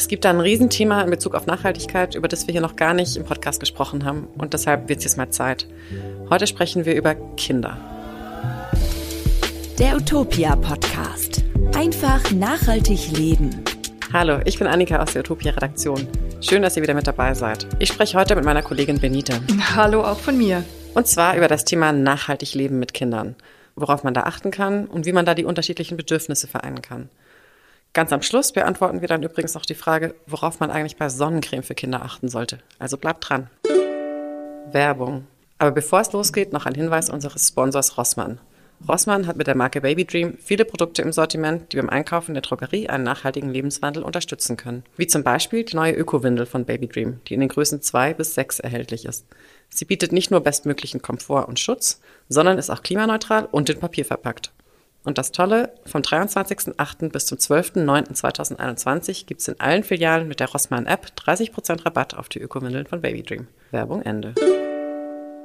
Es 0.00 0.08
gibt 0.08 0.24
da 0.24 0.30
ein 0.30 0.40
Riesenthema 0.40 1.02
in 1.02 1.10
Bezug 1.10 1.34
auf 1.34 1.44
Nachhaltigkeit, 1.44 2.14
über 2.14 2.26
das 2.26 2.46
wir 2.46 2.52
hier 2.52 2.62
noch 2.62 2.74
gar 2.74 2.94
nicht 2.94 3.18
im 3.18 3.24
Podcast 3.26 3.60
gesprochen 3.60 4.06
haben. 4.06 4.28
Und 4.38 4.54
deshalb 4.54 4.88
wird 4.88 5.00
es 5.00 5.04
jetzt 5.04 5.18
mal 5.18 5.28
Zeit. 5.28 5.66
Heute 6.30 6.46
sprechen 6.46 6.86
wir 6.86 6.94
über 6.94 7.14
Kinder. 7.36 7.76
Der 9.78 9.96
Utopia 9.96 10.56
Podcast. 10.56 11.44
Einfach 11.74 12.30
nachhaltig 12.30 13.12
leben. 13.12 13.62
Hallo, 14.10 14.40
ich 14.46 14.58
bin 14.58 14.68
Annika 14.68 15.02
aus 15.02 15.12
der 15.12 15.20
Utopia 15.20 15.52
Redaktion. 15.52 16.08
Schön, 16.40 16.62
dass 16.62 16.78
ihr 16.78 16.82
wieder 16.82 16.94
mit 16.94 17.06
dabei 17.06 17.34
seid. 17.34 17.66
Ich 17.78 17.90
spreche 17.90 18.16
heute 18.16 18.36
mit 18.36 18.46
meiner 18.46 18.62
Kollegin 18.62 19.00
Benita. 19.00 19.34
Hallo 19.76 20.02
auch 20.02 20.18
von 20.18 20.38
mir. 20.38 20.64
Und 20.94 21.08
zwar 21.08 21.36
über 21.36 21.46
das 21.46 21.66
Thema 21.66 21.92
nachhaltig 21.92 22.54
leben 22.54 22.78
mit 22.78 22.94
Kindern. 22.94 23.36
Worauf 23.76 24.02
man 24.02 24.14
da 24.14 24.22
achten 24.22 24.50
kann 24.50 24.86
und 24.86 25.04
wie 25.04 25.12
man 25.12 25.26
da 25.26 25.34
die 25.34 25.44
unterschiedlichen 25.44 25.98
Bedürfnisse 25.98 26.48
vereinen 26.48 26.80
kann. 26.80 27.10
Ganz 27.92 28.12
am 28.12 28.22
Schluss 28.22 28.52
beantworten 28.52 29.00
wir 29.00 29.08
dann 29.08 29.24
übrigens 29.24 29.54
noch 29.54 29.66
die 29.66 29.74
Frage, 29.74 30.14
worauf 30.26 30.60
man 30.60 30.70
eigentlich 30.70 30.96
bei 30.96 31.08
Sonnencreme 31.08 31.64
für 31.64 31.74
Kinder 31.74 32.02
achten 32.02 32.28
sollte. 32.28 32.60
Also 32.78 32.96
bleibt 32.96 33.28
dran. 33.28 33.50
Werbung. 34.70 35.26
Aber 35.58 35.72
bevor 35.72 36.00
es 36.00 36.12
losgeht, 36.12 36.52
noch 36.52 36.66
ein 36.66 36.74
Hinweis 36.74 37.10
unseres 37.10 37.48
Sponsors 37.48 37.98
Rossmann. 37.98 38.38
Rossmann 38.88 39.26
hat 39.26 39.36
mit 39.36 39.48
der 39.48 39.56
Marke 39.56 39.80
Baby 39.80 40.04
Dream 40.06 40.38
viele 40.40 40.64
Produkte 40.64 41.02
im 41.02 41.12
Sortiment, 41.12 41.72
die 41.72 41.76
beim 41.76 41.90
Einkaufen 41.90 42.32
der 42.32 42.42
Drogerie 42.42 42.88
einen 42.88 43.04
nachhaltigen 43.04 43.50
Lebenswandel 43.50 44.04
unterstützen 44.04 44.56
können. 44.56 44.84
Wie 44.96 45.08
zum 45.08 45.24
Beispiel 45.24 45.64
die 45.64 45.76
neue 45.76 45.92
Öko-Windel 45.92 46.46
von 46.46 46.64
Baby 46.64 46.86
Dream, 46.86 47.20
die 47.26 47.34
in 47.34 47.40
den 47.40 47.48
Größen 47.48 47.82
2 47.82 48.14
bis 48.14 48.34
6 48.36 48.60
erhältlich 48.60 49.04
ist. 49.04 49.26
Sie 49.68 49.84
bietet 49.84 50.12
nicht 50.12 50.30
nur 50.30 50.40
bestmöglichen 50.40 51.02
Komfort 51.02 51.46
und 51.46 51.58
Schutz, 51.58 52.00
sondern 52.28 52.56
ist 52.56 52.70
auch 52.70 52.82
klimaneutral 52.82 53.48
und 53.50 53.68
in 53.68 53.80
Papier 53.80 54.04
verpackt. 54.04 54.52
Und 55.02 55.16
das 55.16 55.32
Tolle, 55.32 55.72
vom 55.86 56.02
23.08. 56.02 57.10
bis 57.10 57.26
zum 57.26 57.38
12.09.2021 57.38 59.24
gibt 59.26 59.40
es 59.40 59.48
in 59.48 59.58
allen 59.58 59.82
Filialen 59.82 60.28
mit 60.28 60.40
der 60.40 60.50
Rossmann-App 60.50 61.12
30% 61.16 61.86
Rabatt 61.86 62.14
auf 62.14 62.28
die 62.28 62.40
Öko-Windeln 62.40 62.86
von 62.86 63.00
Baby 63.00 63.22
Dream. 63.22 63.48
Werbung 63.70 64.02
Ende. 64.02 64.34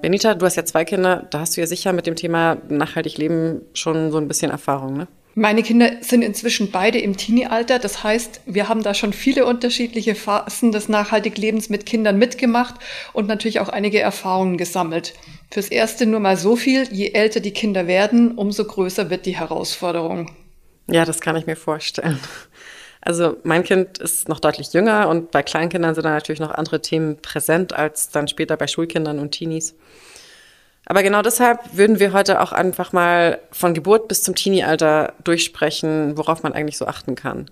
Benita, 0.02 0.36
du 0.36 0.46
hast 0.46 0.58
ja 0.58 0.66
zwei 0.66 0.84
Kinder, 0.84 1.26
da 1.30 1.40
hast 1.40 1.56
du 1.56 1.62
ja 1.62 1.68
sicher 1.68 1.94
mit 1.94 2.06
dem 2.06 2.16
Thema 2.16 2.58
nachhaltig 2.68 3.18
leben 3.18 3.62
schon 3.74 4.12
so 4.12 4.18
ein 4.18 4.28
bisschen 4.28 4.52
Erfahrung, 4.52 4.98
ne? 4.98 5.08
Meine 5.38 5.64
Kinder 5.64 5.92
sind 6.00 6.22
inzwischen 6.22 6.72
beide 6.72 6.98
im 6.98 7.18
Teenie-Alter. 7.18 7.78
Das 7.78 8.06
heißt, 8.06 8.40
wir 8.46 8.70
haben 8.70 8.84
da 8.84 8.94
schon 8.94 9.12
viele 9.12 9.46
unterschiedliche 9.46 10.16
Phasen 10.16 10.72
des 10.72 10.88
nachhaltig 10.88 11.38
Lebens 11.38 11.68
mit 11.68 11.86
Kindern 11.86 12.18
mitgemacht 12.18 12.76
und 13.12 13.28
natürlich 13.28 13.60
auch 13.60 13.68
einige 13.68 14.00
Erfahrungen 14.00 14.58
gesammelt. 14.58 15.14
Fürs 15.52 15.70
Erste 15.70 16.06
nur 16.06 16.20
mal 16.20 16.38
so 16.38 16.56
viel, 16.56 16.84
je 16.92 17.12
älter 17.12 17.40
die 17.40 17.52
Kinder 17.52 17.88
werden, 17.88 18.38
umso 18.38 18.66
größer 18.66 19.10
wird 19.10 19.26
die 19.26 19.38
Herausforderung. 19.38 20.32
Ja, 20.88 21.06
das 21.06 21.22
kann 21.22 21.36
ich 21.36 21.46
mir 21.46 21.56
vorstellen. 21.56 22.20
Also 23.02 23.38
mein 23.44 23.64
Kind 23.64 24.00
ist 24.00 24.30
noch 24.30 24.40
deutlich 24.40 24.74
jünger 24.74 25.10
und 25.10 25.30
bei 25.30 25.44
Kleinkindern 25.44 25.94
sind 25.94 26.06
da 26.06 26.10
natürlich 26.10 26.40
noch 26.40 26.50
andere 26.50 26.82
Themen 26.82 27.18
präsent 27.22 27.72
als 27.72 28.10
dann 28.10 28.28
später 28.28 28.58
bei 28.58 28.66
Schulkindern 28.66 29.20
und 29.20 29.32
Teenies. 29.32 29.76
Aber 30.88 31.04
genau 31.04 31.22
deshalb 31.22 31.60
würden 31.78 32.00
wir 32.00 32.14
heute 32.14 32.42
auch 32.42 32.52
einfach 32.52 32.94
mal 32.94 33.40
von 33.52 33.76
Geburt 33.76 34.08
bis 34.08 34.24
zum 34.24 34.36
Teenie-Alter 34.36 35.14
durchsprechen, 35.24 36.18
worauf 36.18 36.42
man 36.42 36.54
eigentlich 36.54 36.78
so 36.78 36.88
achten 36.88 37.16
kann. 37.16 37.50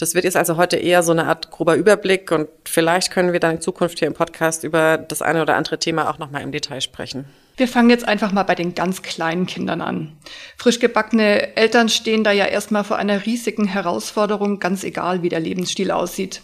Das 0.00 0.14
wird 0.14 0.24
jetzt 0.24 0.36
also 0.36 0.56
heute 0.56 0.76
eher 0.76 1.02
so 1.02 1.12
eine 1.12 1.26
Art 1.26 1.50
grober 1.50 1.74
Überblick 1.74 2.32
und 2.32 2.48
vielleicht 2.64 3.10
können 3.10 3.34
wir 3.34 3.40
dann 3.40 3.56
in 3.56 3.60
Zukunft 3.60 3.98
hier 3.98 4.08
im 4.08 4.14
Podcast 4.14 4.64
über 4.64 4.96
das 4.96 5.20
eine 5.20 5.42
oder 5.42 5.56
andere 5.56 5.78
Thema 5.78 6.08
auch 6.08 6.18
nochmal 6.18 6.40
im 6.40 6.52
Detail 6.52 6.80
sprechen. 6.80 7.26
Wir 7.58 7.68
fangen 7.68 7.90
jetzt 7.90 8.08
einfach 8.08 8.32
mal 8.32 8.44
bei 8.44 8.54
den 8.54 8.74
ganz 8.74 9.02
kleinen 9.02 9.44
Kindern 9.44 9.82
an. 9.82 10.16
Frisch 10.56 10.78
gebackene 10.78 11.54
Eltern 11.54 11.90
stehen 11.90 12.24
da 12.24 12.32
ja 12.32 12.46
erstmal 12.46 12.82
vor 12.82 12.96
einer 12.96 13.26
riesigen 13.26 13.66
Herausforderung, 13.66 14.58
ganz 14.58 14.84
egal, 14.84 15.22
wie 15.22 15.28
der 15.28 15.40
Lebensstil 15.40 15.90
aussieht. 15.90 16.40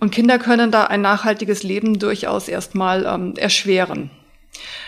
Und 0.00 0.10
Kinder 0.10 0.38
können 0.38 0.70
da 0.70 0.84
ein 0.84 1.02
nachhaltiges 1.02 1.62
Leben 1.62 1.98
durchaus 1.98 2.48
erstmal 2.48 3.04
ähm, 3.04 3.34
erschweren. 3.36 4.10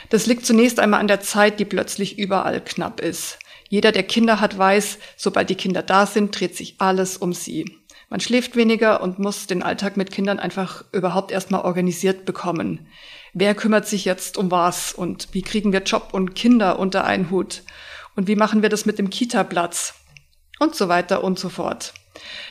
Das 0.08 0.24
liegt 0.24 0.46
zunächst 0.46 0.80
einmal 0.80 1.00
an 1.00 1.08
der 1.08 1.20
Zeit, 1.20 1.60
die 1.60 1.66
plötzlich 1.66 2.18
überall 2.18 2.62
knapp 2.62 2.98
ist. 2.98 3.38
Jeder, 3.68 3.92
der 3.92 4.04
Kinder 4.04 4.40
hat, 4.40 4.56
weiß, 4.56 4.98
sobald 5.18 5.50
die 5.50 5.54
Kinder 5.54 5.82
da 5.82 6.06
sind, 6.06 6.40
dreht 6.40 6.56
sich 6.56 6.76
alles 6.78 7.18
um 7.18 7.34
sie. 7.34 7.79
Man 8.10 8.20
schläft 8.20 8.56
weniger 8.56 9.02
und 9.02 9.18
muss 9.18 9.46
den 9.46 9.62
Alltag 9.62 9.96
mit 9.96 10.10
Kindern 10.10 10.38
einfach 10.38 10.84
überhaupt 10.92 11.32
erstmal 11.32 11.62
organisiert 11.62 12.26
bekommen 12.26 12.86
wer 13.32 13.54
kümmert 13.54 13.86
sich 13.86 14.04
jetzt 14.04 14.36
um 14.36 14.50
was 14.50 14.92
und 14.92 15.28
wie 15.32 15.42
kriegen 15.42 15.72
wir 15.72 15.82
Job 15.82 16.08
und 16.12 16.34
Kinder 16.34 16.78
unter 16.78 17.04
einen 17.04 17.30
Hut 17.30 17.62
und 18.16 18.28
wie 18.28 18.36
machen 18.36 18.62
wir 18.62 18.68
das 18.68 18.86
mit 18.86 18.98
dem 18.98 19.10
Kita-Platz 19.10 19.94
und 20.58 20.74
so 20.74 20.88
weiter 20.88 21.24
und 21.24 21.38
so 21.38 21.48
fort. 21.48 21.94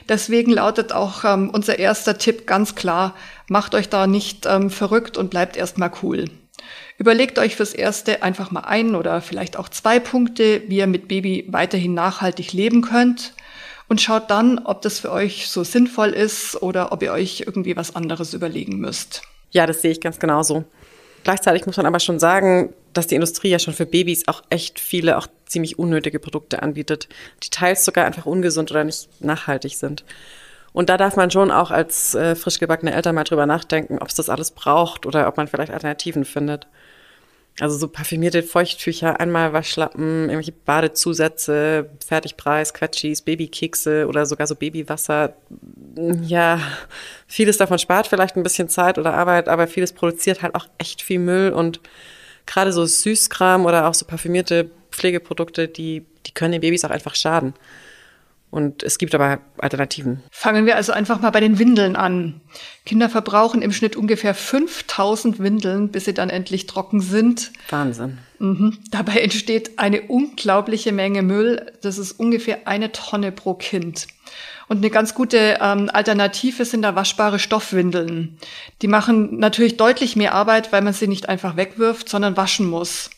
Deswegen 0.08 0.52
lautet 0.52 0.94
auch 0.94 1.24
ähm, 1.26 1.50
unser 1.50 1.78
erster 1.78 2.18
Tipp 2.18 2.48
ganz 2.48 2.76
klar, 2.76 3.14
macht 3.48 3.76
euch 3.76 3.90
da 3.90 4.08
nicht 4.08 4.46
ähm, 4.46 4.70
verrückt 4.70 5.18
und 5.18 5.30
bleibt 5.30 5.58
erstmal 5.58 5.92
cool. 6.02 6.26
Überlegt 6.98 7.40
euch 7.40 7.56
fürs 7.56 7.74
Erste 7.74 8.24
einfach 8.24 8.52
mal 8.52 8.62
ein 8.62 8.96
oder 8.96 9.22
vielleicht 9.22 9.58
auch 9.58 9.70
zwei 9.70 10.00
Punkte, 10.00 10.64
wie 10.68 10.78
ihr 10.78 10.88
mit 10.88 11.08
Baby 11.08 11.46
weiterhin 11.50 11.94
nachhaltig 11.94 12.54
leben 12.54 12.82
könnt 12.82 13.34
und 13.90 14.00
schaut 14.00 14.30
dann, 14.30 14.60
ob 14.60 14.82
das 14.82 15.00
für 15.00 15.12
euch 15.12 15.50
so 15.50 15.64
sinnvoll 15.64 16.10
ist 16.10 16.62
oder 16.62 16.92
ob 16.92 17.04
ihr 17.04 17.12
euch 17.12 17.42
irgendwie 17.46 17.76
was 17.76 17.96
anderes 17.96 18.34
überlegen 18.34 18.78
müsst. 18.78 19.24
Ja, 19.52 19.66
das 19.66 19.82
sehe 19.82 19.92
ich 19.92 20.00
ganz 20.00 20.20
genauso. 20.20 20.64
Gleichzeitig 21.24 21.66
muss 21.66 21.76
man 21.76 21.86
aber 21.86 22.00
schon 22.00 22.20
sagen, 22.20 22.74
dass 22.94 23.08
die 23.08 23.16
Industrie 23.16 23.50
ja 23.50 23.60
schon 23.60 23.74
für 23.74 23.86
Babys 23.86 24.28
auch 24.28 24.42
echt 24.50 24.80
viele, 24.80 25.18
auch 25.18 25.28
ziemlich 25.46 25.78
unnötige 25.78 26.20
Produkte 26.20 26.62
anbietet, 26.64 27.10
die 27.44 27.50
teils 27.50 27.84
sogar 27.84 28.06
einfach 28.06 28.26
ungesund 28.26 28.72
oder 28.72 28.84
nicht 28.84 29.10
nachhaltig 29.22 29.76
sind. 29.76 30.06
Und 30.72 30.90
da 30.90 30.98
darf 30.98 31.16
man 31.16 31.32
schon 31.32 31.52
auch 31.52 31.72
als 31.72 32.14
äh, 32.14 32.36
frisch 32.36 32.60
gebackene 32.60 32.94
Eltern 32.94 33.16
mal 33.16 33.24
drüber 33.24 33.48
nachdenken, 33.48 33.98
ob 34.00 34.08
es 34.08 34.16
das 34.16 34.30
alles 34.30 34.52
braucht 34.52 35.06
oder 35.06 35.28
ob 35.28 35.36
man 35.36 35.48
vielleicht 35.48 35.74
Alternativen 35.74 36.26
findet. 36.26 36.68
Also 37.60 37.78
so 37.78 37.90
parfümierte 37.90 38.42
Feuchttücher, 38.42 39.20
einmal 39.20 39.52
Waschlappen, 39.52 40.30
irgendwelche 40.30 40.54
Badezusätze, 40.54 41.90
Fertigpreis, 42.06 42.74
Quetschis, 42.74 43.22
Babykekse 43.22 44.08
oder 44.08 44.26
sogar 44.26 44.48
so 44.48 44.56
Babywasser. 44.56 45.36
Ja, 46.24 46.62
vieles 47.28 47.58
davon 47.58 47.78
spart 47.78 48.08
vielleicht 48.08 48.38
ein 48.38 48.44
bisschen 48.44 48.70
Zeit 48.70 48.98
oder 48.98 49.14
Arbeit, 49.14 49.50
aber 49.50 49.68
vieles 49.68 49.92
produziert 49.92 50.42
halt 50.42 50.56
auch 50.56 50.68
echt 50.78 51.02
viel 51.02 51.20
Müll 51.20 51.52
und 51.52 51.82
gerade 52.46 52.72
so 52.72 52.86
Süßkram 52.86 53.66
oder 53.66 53.88
auch 53.88 53.94
so 53.94 54.06
parfümierte 54.06 54.72
Pflegeprodukte, 54.92 55.68
die, 55.68 56.06
die 56.26 56.34
können 56.34 56.54
den 56.54 56.62
Babys 56.62 56.86
auch 56.86 56.90
einfach 56.90 57.16
schaden. 57.16 57.54
Und 58.52 58.82
es 58.82 58.98
gibt 58.98 59.14
aber 59.14 59.40
Alternativen. 59.60 60.24
Fangen 60.32 60.66
wir 60.66 60.76
also 60.76 60.92
einfach 60.92 61.22
mal 61.22 61.30
bei 61.30 61.40
den 61.40 61.60
Windeln 61.60 61.96
an. 61.96 62.42
Kinder 62.86 63.08
verbrauchen 63.08 63.62
im 63.62 63.72
Schnitt 63.72 63.96
ungefähr 63.96 64.34
5000 64.34 65.38
Windeln, 65.40 65.90
bis 65.90 66.06
sie 66.06 66.16
dann 66.16 66.32
endlich 66.32 66.66
trocken 66.66 67.00
sind. 67.00 67.52
Wahnsinn. 67.70 68.18
Mhm. 68.40 68.80
Dabei 68.90 69.18
entsteht 69.18 69.78
eine 69.78 70.02
unglaubliche 70.02 70.92
Menge 70.92 71.22
Müll. 71.22 71.72
Das 71.82 72.00
ist 72.00 72.14
ungefähr 72.14 72.68
eine 72.68 72.92
Tonne 72.92 73.32
pro 73.32 73.54
Kind. 73.54 74.08
Und 74.68 74.78
eine 74.78 74.90
ganz 74.90 75.14
gute 75.14 75.58
ähm, 75.62 75.90
Alternative 75.92 76.66
sind 76.66 76.84
da 76.84 76.96
waschbare 76.96 77.40
Stoffwindeln. 77.40 78.38
Die 78.82 78.88
machen 78.88 79.40
natürlich 79.40 79.78
deutlich 79.78 80.16
mehr 80.16 80.34
Arbeit, 80.34 80.72
weil 80.72 80.82
man 80.82 80.94
sie 80.94 81.08
nicht 81.08 81.28
einfach 81.28 81.56
wegwirft, 81.56 82.10
sondern 82.10 82.38
waschen 82.38 82.68
muss. 82.68 83.10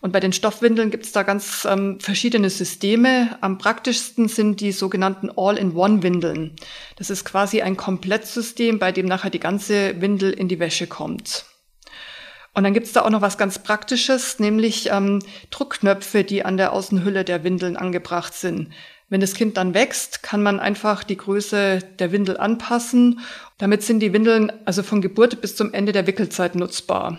Und 0.00 0.12
bei 0.12 0.20
den 0.20 0.32
Stoffwindeln 0.32 0.90
gibt 0.90 1.04
es 1.04 1.12
da 1.12 1.22
ganz 1.22 1.66
ähm, 1.68 1.98
verschiedene 2.00 2.50
Systeme. 2.50 3.36
Am 3.40 3.58
praktischsten 3.58 4.28
sind 4.28 4.60
die 4.60 4.72
sogenannten 4.72 5.30
All-in-One-Windeln. 5.34 6.56
Das 6.96 7.10
ist 7.10 7.24
quasi 7.24 7.62
ein 7.62 7.76
Komplettsystem, 7.76 8.78
bei 8.78 8.92
dem 8.92 9.06
nachher 9.06 9.30
die 9.30 9.40
ganze 9.40 10.00
Windel 10.00 10.32
in 10.32 10.48
die 10.48 10.58
Wäsche 10.58 10.86
kommt. 10.86 11.46
Und 12.54 12.62
dann 12.62 12.72
gibt 12.72 12.86
es 12.86 12.92
da 12.92 13.02
auch 13.02 13.10
noch 13.10 13.22
was 13.22 13.36
ganz 13.36 13.58
Praktisches, 13.58 14.38
nämlich 14.38 14.90
ähm, 14.90 15.18
Druckknöpfe, 15.50 16.22
die 16.22 16.44
an 16.44 16.56
der 16.56 16.72
Außenhülle 16.72 17.24
der 17.24 17.42
Windeln 17.42 17.76
angebracht 17.76 18.32
sind. 18.32 18.70
Wenn 19.08 19.20
das 19.20 19.34
Kind 19.34 19.56
dann 19.56 19.74
wächst, 19.74 20.22
kann 20.22 20.42
man 20.42 20.60
einfach 20.60 21.04
die 21.04 21.16
Größe 21.16 21.80
der 21.98 22.12
Windel 22.12 22.36
anpassen. 22.36 23.20
Damit 23.58 23.82
sind 23.82 24.00
die 24.00 24.12
Windeln 24.12 24.52
also 24.64 24.82
von 24.82 25.02
Geburt 25.02 25.40
bis 25.40 25.56
zum 25.56 25.74
Ende 25.74 25.92
der 25.92 26.06
Wickelzeit 26.06 26.54
nutzbar. 26.54 27.18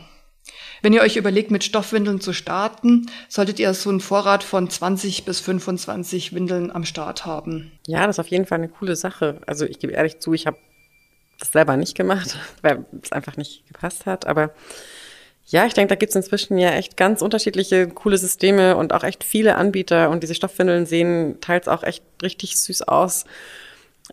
Wenn 0.81 0.93
ihr 0.93 1.01
euch 1.01 1.17
überlegt, 1.17 1.51
mit 1.51 1.63
Stoffwindeln 1.63 2.21
zu 2.21 2.33
starten, 2.33 3.07
solltet 3.29 3.59
ihr 3.59 3.73
so 3.73 3.89
einen 3.89 3.99
Vorrat 3.99 4.43
von 4.43 4.69
20 4.69 5.25
bis 5.25 5.39
25 5.39 6.33
Windeln 6.33 6.71
am 6.71 6.85
Start 6.85 7.25
haben. 7.25 7.71
Ja, 7.87 8.05
das 8.07 8.15
ist 8.15 8.19
auf 8.19 8.27
jeden 8.27 8.45
Fall 8.45 8.59
eine 8.59 8.69
coole 8.69 8.95
Sache. 8.95 9.41
Also 9.47 9.65
ich 9.65 9.79
gebe 9.79 9.93
ehrlich 9.93 10.19
zu, 10.19 10.33
ich 10.33 10.47
habe 10.47 10.57
das 11.39 11.51
selber 11.51 11.77
nicht 11.77 11.95
gemacht, 11.95 12.37
weil 12.61 12.85
es 13.01 13.11
einfach 13.11 13.37
nicht 13.37 13.65
gepasst 13.67 14.05
hat. 14.05 14.27
Aber 14.27 14.53
ja, 15.47 15.65
ich 15.65 15.73
denke, 15.73 15.89
da 15.89 15.95
gibt 15.95 16.09
es 16.09 16.15
inzwischen 16.15 16.57
ja 16.57 16.71
echt 16.71 16.97
ganz 16.97 17.21
unterschiedliche 17.21 17.87
coole 17.87 18.17
Systeme 18.17 18.75
und 18.77 18.93
auch 18.93 19.03
echt 19.03 19.23
viele 19.23 19.55
Anbieter. 19.55 20.09
Und 20.09 20.23
diese 20.23 20.35
Stoffwindeln 20.35 20.85
sehen 20.85 21.37
teils 21.39 21.67
auch 21.67 21.83
echt 21.83 22.03
richtig 22.23 22.57
süß 22.57 22.83
aus. 22.83 23.25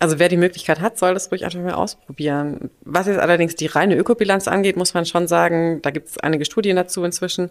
Also 0.00 0.19
wer 0.19 0.29
die 0.29 0.37
Möglichkeit 0.37 0.81
hat, 0.81 0.99
soll 0.99 1.15
das 1.15 1.31
ruhig 1.31 1.44
einfach 1.44 1.61
mal 1.61 1.75
ausprobieren. 1.75 2.71
Was 2.83 3.06
jetzt 3.06 3.19
allerdings 3.19 3.56
die 3.56 3.67
reine 3.67 3.97
Ökobilanz 3.97 4.49
angeht, 4.49 4.77
muss 4.77 4.94
man 4.94 5.05
schon 5.05 5.29
sagen, 5.29 5.83
da 5.83 5.91
gibt 5.91 6.09
es 6.09 6.19
einige 6.19 6.44
Studien 6.44 6.77
dazu 6.77 7.05
inzwischen, 7.05 7.50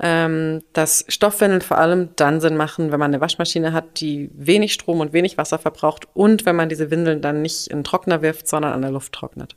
ähm, 0.00 0.62
dass 0.72 1.04
Stoffwindeln 1.08 1.62
vor 1.62 1.78
allem 1.78 2.10
dann 2.16 2.40
Sinn 2.40 2.56
machen, 2.56 2.92
wenn 2.92 3.00
man 3.00 3.12
eine 3.12 3.20
Waschmaschine 3.20 3.72
hat, 3.72 4.00
die 4.00 4.30
wenig 4.34 4.72
Strom 4.72 5.00
und 5.00 5.12
wenig 5.12 5.36
Wasser 5.36 5.58
verbraucht 5.58 6.06
und 6.14 6.46
wenn 6.46 6.56
man 6.56 6.68
diese 6.68 6.90
Windeln 6.90 7.20
dann 7.20 7.42
nicht 7.42 7.68
in 7.68 7.78
den 7.78 7.84
Trockner 7.84 8.22
wirft, 8.22 8.48
sondern 8.48 8.72
an 8.72 8.82
der 8.82 8.90
Luft 8.90 9.12
trocknet. 9.12 9.56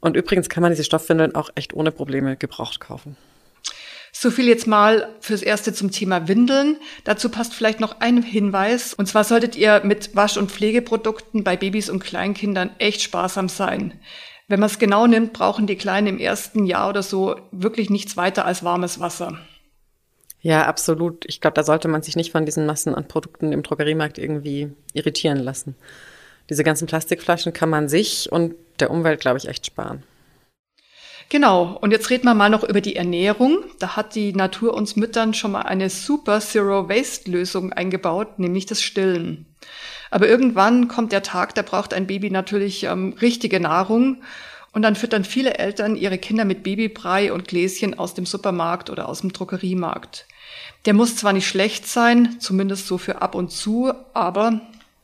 Und 0.00 0.16
übrigens 0.16 0.48
kann 0.48 0.62
man 0.62 0.72
diese 0.72 0.84
Stoffwindeln 0.84 1.34
auch 1.34 1.50
echt 1.54 1.74
ohne 1.74 1.90
Probleme 1.90 2.36
gebraucht 2.36 2.80
kaufen. 2.80 3.16
So 4.20 4.32
viel 4.32 4.48
jetzt 4.48 4.66
mal 4.66 5.14
fürs 5.20 5.42
Erste 5.42 5.72
zum 5.72 5.92
Thema 5.92 6.26
Windeln. 6.26 6.78
Dazu 7.04 7.28
passt 7.28 7.54
vielleicht 7.54 7.78
noch 7.78 8.00
ein 8.00 8.20
Hinweis. 8.20 8.92
Und 8.92 9.06
zwar 9.06 9.22
solltet 9.22 9.54
ihr 9.54 9.80
mit 9.84 10.16
Wasch- 10.16 10.36
und 10.36 10.50
Pflegeprodukten 10.50 11.44
bei 11.44 11.56
Babys 11.56 11.88
und 11.88 12.02
Kleinkindern 12.02 12.70
echt 12.80 13.00
sparsam 13.00 13.48
sein. 13.48 13.92
Wenn 14.48 14.58
man 14.58 14.70
es 14.70 14.80
genau 14.80 15.06
nimmt, 15.06 15.34
brauchen 15.34 15.68
die 15.68 15.76
Kleinen 15.76 16.08
im 16.08 16.18
ersten 16.18 16.66
Jahr 16.66 16.88
oder 16.88 17.04
so 17.04 17.36
wirklich 17.52 17.90
nichts 17.90 18.16
weiter 18.16 18.44
als 18.44 18.64
warmes 18.64 18.98
Wasser. 18.98 19.38
Ja, 20.40 20.66
absolut. 20.66 21.24
Ich 21.28 21.40
glaube, 21.40 21.54
da 21.54 21.62
sollte 21.62 21.86
man 21.86 22.02
sich 22.02 22.16
nicht 22.16 22.32
von 22.32 22.44
diesen 22.44 22.66
Massen 22.66 22.96
an 22.96 23.06
Produkten 23.06 23.52
im 23.52 23.62
Drogeriemarkt 23.62 24.18
irgendwie 24.18 24.72
irritieren 24.94 25.38
lassen. 25.38 25.76
Diese 26.50 26.64
ganzen 26.64 26.88
Plastikflaschen 26.88 27.52
kann 27.52 27.70
man 27.70 27.88
sich 27.88 28.32
und 28.32 28.56
der 28.80 28.90
Umwelt, 28.90 29.20
glaube 29.20 29.38
ich, 29.38 29.46
echt 29.46 29.66
sparen. 29.66 30.02
Genau, 31.30 31.76
und 31.82 31.90
jetzt 31.90 32.08
reden 32.08 32.24
wir 32.24 32.34
mal 32.34 32.48
noch 32.48 32.64
über 32.64 32.80
die 32.80 32.96
Ernährung. 32.96 33.58
Da 33.78 33.96
hat 33.96 34.14
die 34.14 34.32
Natur 34.32 34.72
uns 34.72 34.96
Müttern 34.96 35.34
schon 35.34 35.52
mal 35.52 35.62
eine 35.62 35.90
super 35.90 36.40
Zero-Waste-Lösung 36.40 37.72
eingebaut, 37.72 38.38
nämlich 38.38 38.64
das 38.64 38.82
Stillen. 38.82 39.44
Aber 40.10 40.26
irgendwann 40.26 40.88
kommt 40.88 41.12
der 41.12 41.22
Tag, 41.22 41.54
da 41.54 41.60
braucht 41.60 41.92
ein 41.92 42.06
Baby 42.06 42.30
natürlich 42.30 42.84
ähm, 42.84 43.14
richtige 43.20 43.60
Nahrung. 43.60 44.22
Und 44.72 44.82
dann 44.82 44.96
füttern 44.96 45.24
viele 45.24 45.58
Eltern 45.58 45.96
ihre 45.96 46.18
Kinder 46.18 46.44
mit 46.44 46.62
Babybrei 46.62 47.32
und 47.32 47.48
Gläschen 47.48 47.98
aus 47.98 48.14
dem 48.14 48.26
Supermarkt 48.26 48.88
oder 48.88 49.08
aus 49.08 49.20
dem 49.20 49.32
Drogeriemarkt. 49.32 50.26
Der 50.86 50.94
muss 50.94 51.16
zwar 51.16 51.32
nicht 51.34 51.48
schlecht 51.48 51.86
sein, 51.86 52.36
zumindest 52.38 52.86
so 52.86 52.96
für 52.96 53.20
ab 53.20 53.34
und 53.34 53.50
zu, 53.50 53.92
aber 54.14 54.60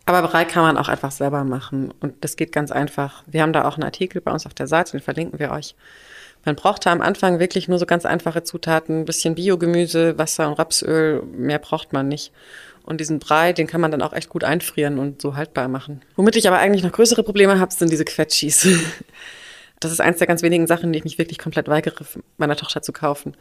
aber 0.07 0.21
Brei 0.23 0.45
kann 0.45 0.63
man 0.63 0.77
auch 0.77 0.89
einfach 0.89 1.11
selber 1.11 1.45
machen. 1.45 1.93
Und 2.01 2.25
das 2.25 2.37
geht 2.37 2.53
ganz 2.53 2.71
einfach. 2.71 3.25
Wir 3.27 3.41
haben 3.41 3.55
da 3.55 3.65
auch 3.65 3.77
einen 3.77 3.85
Artikel 3.85 4.21
bei 4.21 4.33
uns 4.33 4.45
auf 4.45 4.53
der 4.53 4.67
Seite, 4.67 4.93
den 4.93 5.01
verlinken 5.01 5.39
wir 5.39 5.51
euch. 5.51 5.75
Man 6.45 6.57
braucht 6.57 6.87
da 6.87 6.93
am 6.93 7.01
Anfang 7.01 7.39
wirklich 7.39 7.69
nur 7.69 7.79
so 7.79 7.87
ganz 7.87 8.05
einfache 8.05 8.43
Zutaten, 8.43 9.01
ein 9.01 9.05
bisschen 9.05 9.35
Biogemüse, 9.35 10.19
Wasser 10.19 10.49
und 10.49 10.55
Rapsöl, 10.55 11.23
mehr 11.23 11.59
braucht 11.59 11.93
man 11.93 12.09
nicht. 12.09 12.33
Und 12.85 13.01
diesen 13.01 13.19
Brei, 13.19 13.55
den 13.55 13.67
kann 13.67 13.81
man 13.81 13.91
dann 13.91 14.03
auch 14.03 14.13
echt 14.13 14.29
gut 14.29 14.45
einfrieren 14.45 14.99
und 14.99 15.23
so 15.23 15.37
haltbar 15.37 15.69
machen. 15.69 16.03
Womit 16.17 16.37
ich 16.37 16.47
aber 16.47 16.59
eigentlich 16.59 16.83
noch 16.83 16.93
größere 16.93 17.23
Probleme 17.23 17.59
habe, 17.59 17.73
sind 17.73 17.91
diese 17.91 18.05
Quetschis. 18.05 18.69
Das 19.81 19.93
ist 19.93 20.01
eins 20.01 20.17
der 20.17 20.27
ganz 20.27 20.41
wenigen 20.41 20.67
Sachen, 20.67 20.93
die 20.93 20.99
ich 20.99 21.05
mich 21.05 21.19
wirklich 21.19 21.37
komplett 21.37 21.69
weigere, 21.69 22.07
meiner 22.39 22.57
Tochter 22.57 22.81
zu 22.81 22.93
kaufen. 22.93 23.37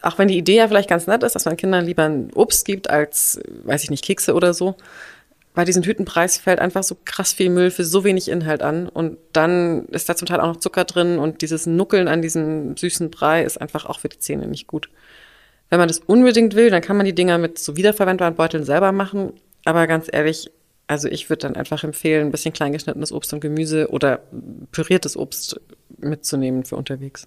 Auch 0.00 0.16
wenn 0.16 0.28
die 0.28 0.38
Idee 0.38 0.56
ja 0.56 0.68
vielleicht 0.68 0.88
ganz 0.88 1.08
nett 1.08 1.24
ist, 1.24 1.34
dass 1.34 1.44
man 1.44 1.56
Kindern 1.56 1.84
lieber 1.84 2.04
ein 2.04 2.30
Obst 2.34 2.64
gibt 2.64 2.88
als, 2.88 3.40
weiß 3.64 3.82
ich 3.82 3.90
nicht, 3.90 4.04
Kekse 4.04 4.34
oder 4.34 4.54
so 4.54 4.76
bei 5.54 5.64
diesen 5.64 5.82
Tütenpreis 5.82 6.38
fällt 6.38 6.60
einfach 6.60 6.82
so 6.82 6.96
krass 7.04 7.32
viel 7.32 7.50
Müll 7.50 7.70
für 7.70 7.84
so 7.84 8.04
wenig 8.04 8.28
Inhalt 8.28 8.62
an. 8.62 8.88
Und 8.88 9.18
dann 9.32 9.86
ist 9.86 10.08
da 10.08 10.14
zum 10.14 10.26
Teil 10.26 10.40
auch 10.40 10.46
noch 10.46 10.60
Zucker 10.60 10.84
drin 10.84 11.18
und 11.18 11.42
dieses 11.42 11.66
Nuckeln 11.66 12.08
an 12.08 12.22
diesem 12.22 12.76
süßen 12.76 13.10
Brei 13.10 13.42
ist 13.42 13.60
einfach 13.60 13.84
auch 13.86 13.98
für 13.98 14.08
die 14.08 14.18
Zähne 14.18 14.46
nicht 14.46 14.66
gut. 14.66 14.88
Wenn 15.68 15.78
man 15.78 15.88
das 15.88 16.00
unbedingt 16.00 16.54
will, 16.54 16.70
dann 16.70 16.82
kann 16.82 16.96
man 16.96 17.06
die 17.06 17.14
Dinger 17.14 17.38
mit 17.38 17.58
so 17.58 17.76
wiederverwendbaren 17.76 18.34
Beuteln 18.34 18.64
selber 18.64 18.92
machen. 18.92 19.32
Aber 19.64 19.86
ganz 19.86 20.08
ehrlich, 20.10 20.50
also 20.86 21.08
ich 21.08 21.30
würde 21.30 21.42
dann 21.46 21.56
einfach 21.56 21.84
empfehlen, 21.84 22.26
ein 22.26 22.32
bisschen 22.32 22.52
kleingeschnittenes 22.52 23.12
Obst 23.12 23.32
und 23.32 23.40
Gemüse 23.40 23.90
oder 23.90 24.22
püriertes 24.72 25.16
Obst 25.16 25.60
mitzunehmen 25.98 26.64
für 26.64 26.76
unterwegs. 26.76 27.26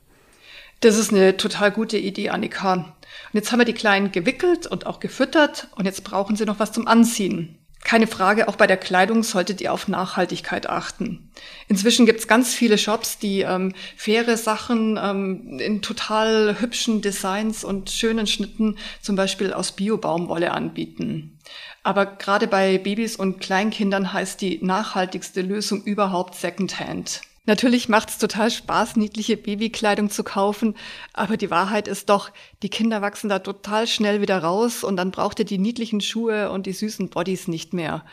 Das 0.81 0.97
ist 0.97 1.13
eine 1.13 1.37
total 1.37 1.71
gute 1.71 1.97
Idee, 1.97 2.29
Annika. 2.29 2.73
Und 2.73 2.93
jetzt 3.33 3.51
haben 3.51 3.59
wir 3.59 3.65
die 3.65 3.73
Kleinen 3.73 4.11
gewickelt 4.11 4.67
und 4.67 4.85
auch 4.85 4.99
gefüttert 4.99 5.69
und 5.77 5.85
jetzt 5.85 6.03
brauchen 6.03 6.35
sie 6.35 6.45
noch 6.45 6.59
was 6.59 6.73
zum 6.73 6.87
Anziehen. 6.87 7.57
Keine 7.83 8.07
Frage, 8.07 8.47
auch 8.47 8.55
bei 8.55 8.65
der 8.65 8.77
Kleidung 8.77 9.23
solltet 9.23 9.59
ihr 9.59 9.73
auf 9.73 9.87
Nachhaltigkeit 9.87 10.69
achten. 10.69 11.29
Inzwischen 11.67 12.05
gibt's 12.05 12.27
ganz 12.27 12.53
viele 12.53 12.77
Shops, 12.77 13.19
die 13.19 13.41
ähm, 13.41 13.73
faire 13.97 14.37
Sachen 14.37 14.97
ähm, 15.01 15.59
in 15.59 15.81
total 15.81 16.61
hübschen 16.61 17.01
Designs 17.01 17.63
und 17.65 17.89
schönen 17.89 18.25
Schnitten, 18.25 18.77
zum 19.01 19.17
Beispiel 19.17 19.51
aus 19.51 19.73
Bio-Baumwolle 19.73 20.51
anbieten. 20.51 21.37
Aber 21.83 22.05
gerade 22.05 22.47
bei 22.47 22.77
Babys 22.77 23.17
und 23.17 23.39
Kleinkindern 23.41 24.13
heißt 24.13 24.39
die 24.39 24.59
nachhaltigste 24.63 25.41
Lösung 25.41 25.83
überhaupt 25.83 26.35
Secondhand. 26.35 27.21
Natürlich 27.45 27.89
macht 27.89 28.09
es 28.09 28.17
total 28.19 28.49
Spaß, 28.49 28.95
niedliche 28.95 29.35
Babykleidung 29.35 30.09
zu 30.09 30.23
kaufen, 30.23 30.75
aber 31.11 31.35
die 31.35 31.51
Wahrheit 31.51 31.89
ist 31.89 32.09
doch, 32.09 32.31
die 32.61 32.69
Kinder 32.69 33.01
wachsen 33.01 33.29
da 33.29 33.39
total 33.39 33.85
schnell 33.85 34.21
wieder 34.21 34.37
raus 34.39 34.85
und 34.85 34.95
dann 34.95 35.11
braucht 35.11 35.39
ihr 35.39 35.45
die 35.45 35.57
niedlichen 35.57 35.99
Schuhe 35.99 36.51
und 36.51 36.65
die 36.65 36.71
süßen 36.71 37.09
Bodies 37.09 37.49
nicht 37.49 37.73
mehr. 37.73 38.05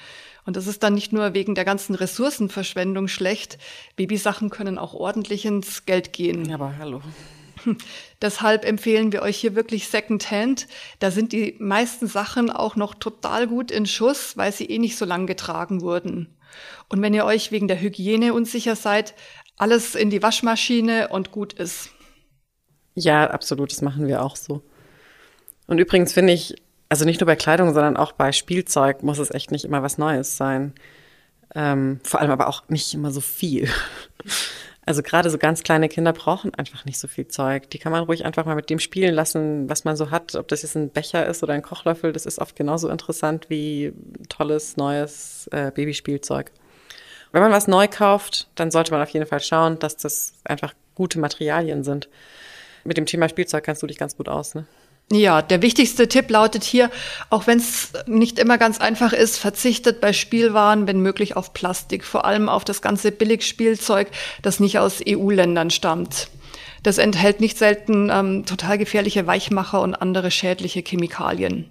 Und 0.47 0.57
das 0.57 0.67
ist 0.67 0.83
dann 0.83 0.95
nicht 0.95 1.13
nur 1.13 1.33
wegen 1.33 1.55
der 1.55 1.65
ganzen 1.65 1.95
Ressourcenverschwendung 1.95 3.07
schlecht, 3.07 3.59
Babysachen 3.95 4.51
können 4.51 4.79
auch 4.79 4.95
ordentlich 4.95 5.45
ins 5.45 5.87
Geld 5.87 6.13
gehen. 6.13 6.53
Aber 6.53 6.77
hallo. 6.77 7.01
Deshalb 8.23 8.65
empfehlen 8.65 9.13
wir 9.13 9.23
euch 9.23 9.37
hier 9.37 9.55
wirklich 9.55 9.89
Secondhand. 9.89 10.67
Da 10.99 11.13
sind 11.13 11.33
die 11.33 11.55
meisten 11.61 12.09
Sachen 12.09 12.51
auch 12.51 12.75
noch 12.75 12.95
total 12.95 13.47
gut 13.47 13.71
in 13.71 13.87
Schuss, 13.87 14.37
weil 14.37 14.51
sie 14.51 14.65
eh 14.65 14.79
nicht 14.79 14.97
so 14.97 15.05
lang 15.05 15.27
getragen 15.27 15.83
wurden. 15.83 16.35
Und 16.89 17.03
wenn 17.03 17.15
ihr 17.15 17.25
euch 17.25 17.53
wegen 17.53 17.69
der 17.69 17.81
Hygiene 17.81 18.35
unsicher 18.35 18.77
seid, 18.77 19.15
alles 19.57 19.95
in 19.95 20.11
die 20.11 20.23
Waschmaschine 20.23 21.09
und 21.09 21.31
gut 21.31 21.53
ist. 21.53 21.91
Ja, 22.95 23.29
absolut, 23.31 23.73
das 23.73 23.83
machen 23.83 24.07
wir 24.07 24.23
auch 24.23 24.37
so. 24.37 24.63
Und 25.67 25.79
übrigens 25.79 26.13
finde 26.13 26.33
ich, 26.33 26.57
also 26.89 27.05
nicht 27.05 27.21
nur 27.21 27.27
bei 27.27 27.37
Kleidung, 27.37 27.73
sondern 27.73 27.97
auch 27.97 28.13
bei 28.13 28.33
Spielzeug 28.33 29.03
muss 29.03 29.19
es 29.19 29.31
echt 29.31 29.53
nicht 29.53 29.65
immer 29.65 29.83
was 29.83 29.99
Neues 29.99 30.37
sein. 30.37 30.75
Ähm, 31.55 32.01
vor 32.03 32.21
allem 32.21 32.31
aber 32.31 32.49
auch 32.49 32.69
nicht 32.69 32.93
immer 32.95 33.11
so 33.11 33.21
viel. 33.21 33.69
Also 34.91 35.05
gerade 35.05 35.31
so 35.31 35.39
ganz 35.39 35.63
kleine 35.63 35.89
Kinder 35.89 36.13
brauchen 36.13 36.53
einfach 36.57 36.85
nicht 36.85 36.99
so 36.99 37.07
viel 37.07 37.29
Zeug. 37.29 37.71
Die 37.71 37.79
kann 37.79 37.93
man 37.93 38.03
ruhig 38.03 38.25
einfach 38.25 38.45
mal 38.45 38.57
mit 38.57 38.71
dem 38.71 38.81
spielen 38.81 39.15
lassen, 39.15 39.71
was 39.71 39.85
man 39.85 39.95
so 39.97 40.11
hat. 40.11 40.35
Ob 40.35 40.49
das 40.49 40.63
jetzt 40.63 40.75
ein 40.75 40.91
Becher 40.91 41.27
ist 41.27 41.45
oder 41.45 41.53
ein 41.53 41.63
Kochlöffel, 41.63 42.13
das 42.13 42.27
ist 42.27 42.41
oft 42.41 42.57
genauso 42.57 42.89
interessant 42.89 43.49
wie 43.49 43.93
tolles, 44.29 44.77
neues 44.77 45.49
äh, 45.53 45.71
Babyspielzeug. 45.71 46.51
Wenn 47.31 47.41
man 47.41 47.53
was 47.53 47.69
neu 47.69 47.87
kauft, 47.87 48.49
dann 48.57 48.73
sollte 48.73 48.91
man 48.91 49.01
auf 49.01 49.11
jeden 49.11 49.27
Fall 49.27 49.39
schauen, 49.39 49.79
dass 49.79 49.97
das 49.97 50.35
einfach 50.43 50.75
gute 50.97 51.21
Materialien 51.21 51.85
sind. 51.85 52.09
Mit 52.83 52.97
dem 52.97 53.07
Thema 53.07 53.29
Spielzeug 53.29 53.63
kannst 53.63 53.85
du 53.85 53.87
dich 53.87 53.97
ganz 53.97 54.17
gut 54.17 54.29
aus, 54.29 54.57
ne? 54.57 54.67
Ja, 55.13 55.43
der 55.43 55.61
wichtigste 55.61 56.07
Tipp 56.07 56.31
lautet 56.31 56.63
hier, 56.63 56.89
auch 57.31 57.49
wenn 57.49 57.59
es 57.59 57.93
nicht 58.07 58.39
immer 58.39 58.59
ganz 58.59 58.81
einfach 58.81 59.13
ist, 59.13 59.39
verzichtet 59.39 60.01
bei 60.01 60.13
Spielwaren, 60.13 60.87
wenn 60.87 61.01
möglich, 61.01 61.37
auf 61.37 61.53
Plastik, 61.53 62.05
vor 62.05 62.25
allem 62.25 62.49
auf 62.49 62.65
das 62.65 62.81
ganze 62.81 63.11
Billigspielzeug, 63.11 64.09
das 64.43 64.61
nicht 64.61 64.79
aus 64.79 65.01
EU-Ländern 65.05 65.71
stammt. 65.71 66.29
Das 66.85 66.99
enthält 66.99 67.41
nicht 67.41 67.59
selten 67.59 68.09
ähm, 68.11 68.47
total 68.47 68.79
gefährliche 68.79 69.27
Weichmacher 69.27 69.83
und 69.83 69.97
andere 69.97 70.31
schädliche 70.31 70.81
Chemikalien. 70.81 71.69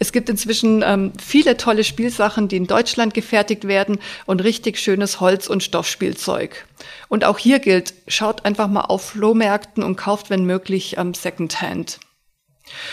Es 0.00 0.10
gibt 0.10 0.28
inzwischen 0.28 0.82
ähm, 0.84 1.12
viele 1.22 1.56
tolle 1.56 1.84
Spielsachen, 1.84 2.48
die 2.48 2.56
in 2.56 2.66
Deutschland 2.66 3.14
gefertigt 3.14 3.68
werden 3.68 3.98
und 4.26 4.42
richtig 4.42 4.78
schönes 4.78 5.20
Holz- 5.20 5.48
und 5.48 5.62
Stoffspielzeug. 5.62 6.66
Und 7.08 7.24
auch 7.24 7.38
hier 7.38 7.60
gilt, 7.60 7.94
schaut 8.08 8.44
einfach 8.44 8.66
mal 8.66 8.82
auf 8.82 9.10
Flohmärkten 9.10 9.84
und 9.84 9.94
kauft, 9.94 10.30
wenn 10.30 10.44
möglich, 10.44 10.96
ähm, 10.98 11.14
Secondhand. 11.14 12.00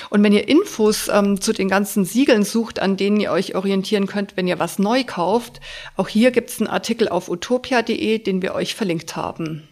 Und 0.09 0.23
wenn 0.23 0.33
ihr 0.33 0.47
Infos 0.47 1.09
ähm, 1.09 1.39
zu 1.39 1.53
den 1.53 1.69
ganzen 1.69 2.05
Siegeln 2.05 2.43
sucht, 2.43 2.79
an 2.79 2.97
denen 2.97 3.19
ihr 3.19 3.31
euch 3.31 3.55
orientieren 3.55 4.07
könnt, 4.07 4.35
wenn 4.35 4.47
ihr 4.47 4.59
was 4.59 4.79
neu 4.79 5.03
kauft, 5.03 5.59
auch 5.95 6.07
hier 6.07 6.31
gibt 6.31 6.49
es 6.49 6.59
einen 6.59 6.67
Artikel 6.67 7.07
auf 7.07 7.29
utopia.de, 7.29 8.19
den 8.19 8.41
wir 8.41 8.55
euch 8.55 8.75
verlinkt 8.75 9.15
haben. 9.15 9.67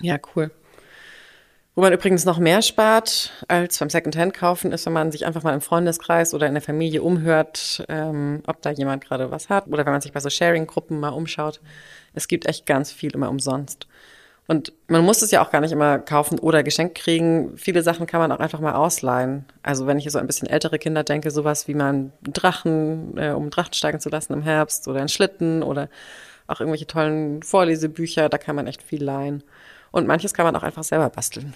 Ja, 0.00 0.18
cool. 0.34 0.50
Wo 1.76 1.80
man 1.80 1.92
übrigens 1.92 2.24
noch 2.24 2.38
mehr 2.38 2.62
spart 2.62 3.32
als 3.48 3.80
beim 3.80 3.90
Secondhand-Kaufen, 3.90 4.70
ist, 4.70 4.86
wenn 4.86 4.92
man 4.92 5.10
sich 5.10 5.26
einfach 5.26 5.42
mal 5.42 5.54
im 5.54 5.60
Freundeskreis 5.60 6.32
oder 6.32 6.46
in 6.46 6.54
der 6.54 6.62
Familie 6.62 7.02
umhört, 7.02 7.84
ähm, 7.88 8.42
ob 8.46 8.62
da 8.62 8.70
jemand 8.70 9.04
gerade 9.04 9.32
was 9.32 9.48
hat. 9.48 9.66
Oder 9.66 9.84
wenn 9.84 9.92
man 9.92 10.00
sich 10.00 10.12
bei 10.12 10.20
so 10.20 10.30
Sharing-Gruppen 10.30 11.00
mal 11.00 11.08
umschaut. 11.08 11.60
Es 12.12 12.28
gibt 12.28 12.46
echt 12.46 12.64
ganz 12.64 12.92
viel 12.92 13.12
immer 13.12 13.28
umsonst. 13.28 13.88
Und 14.46 14.74
man 14.88 15.02
muss 15.02 15.22
es 15.22 15.30
ja 15.30 15.42
auch 15.42 15.50
gar 15.50 15.62
nicht 15.62 15.72
immer 15.72 15.98
kaufen 15.98 16.38
oder 16.38 16.62
geschenkt 16.62 16.96
kriegen. 16.96 17.56
Viele 17.56 17.82
Sachen 17.82 18.06
kann 18.06 18.20
man 18.20 18.30
auch 18.30 18.40
einfach 18.40 18.60
mal 18.60 18.74
ausleihen. 18.74 19.46
Also 19.62 19.86
wenn 19.86 19.98
ich 19.98 20.10
so 20.10 20.18
ein 20.18 20.26
bisschen 20.26 20.48
ältere 20.48 20.78
Kinder 20.78 21.02
denke, 21.02 21.30
sowas 21.30 21.66
wie 21.66 21.74
mal 21.74 21.88
einen 21.88 22.12
Drachen, 22.22 23.16
äh, 23.16 23.30
um 23.30 23.48
Drachen 23.48 23.72
steigen 23.72 24.00
zu 24.00 24.10
lassen 24.10 24.34
im 24.34 24.42
Herbst 24.42 24.86
oder 24.86 24.98
einen 24.98 25.08
Schlitten 25.08 25.62
oder 25.62 25.88
auch 26.46 26.60
irgendwelche 26.60 26.86
tollen 26.86 27.42
Vorlesebücher, 27.42 28.28
da 28.28 28.36
kann 28.36 28.54
man 28.54 28.66
echt 28.66 28.82
viel 28.82 29.02
leihen. 29.02 29.42
Und 29.90 30.06
manches 30.06 30.34
kann 30.34 30.44
man 30.44 30.56
auch 30.56 30.62
einfach 30.62 30.84
selber 30.84 31.08
basteln. 31.08 31.54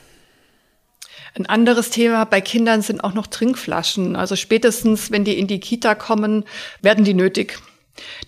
Ein 1.34 1.44
anderes 1.46 1.90
Thema 1.90 2.24
bei 2.24 2.40
Kindern 2.40 2.80
sind 2.80 3.04
auch 3.04 3.12
noch 3.12 3.26
Trinkflaschen. 3.26 4.16
Also 4.16 4.34
spätestens, 4.34 5.10
wenn 5.10 5.24
die 5.24 5.38
in 5.38 5.46
die 5.46 5.60
Kita 5.60 5.94
kommen, 5.94 6.44
werden 6.80 7.04
die 7.04 7.14
nötig. 7.14 7.58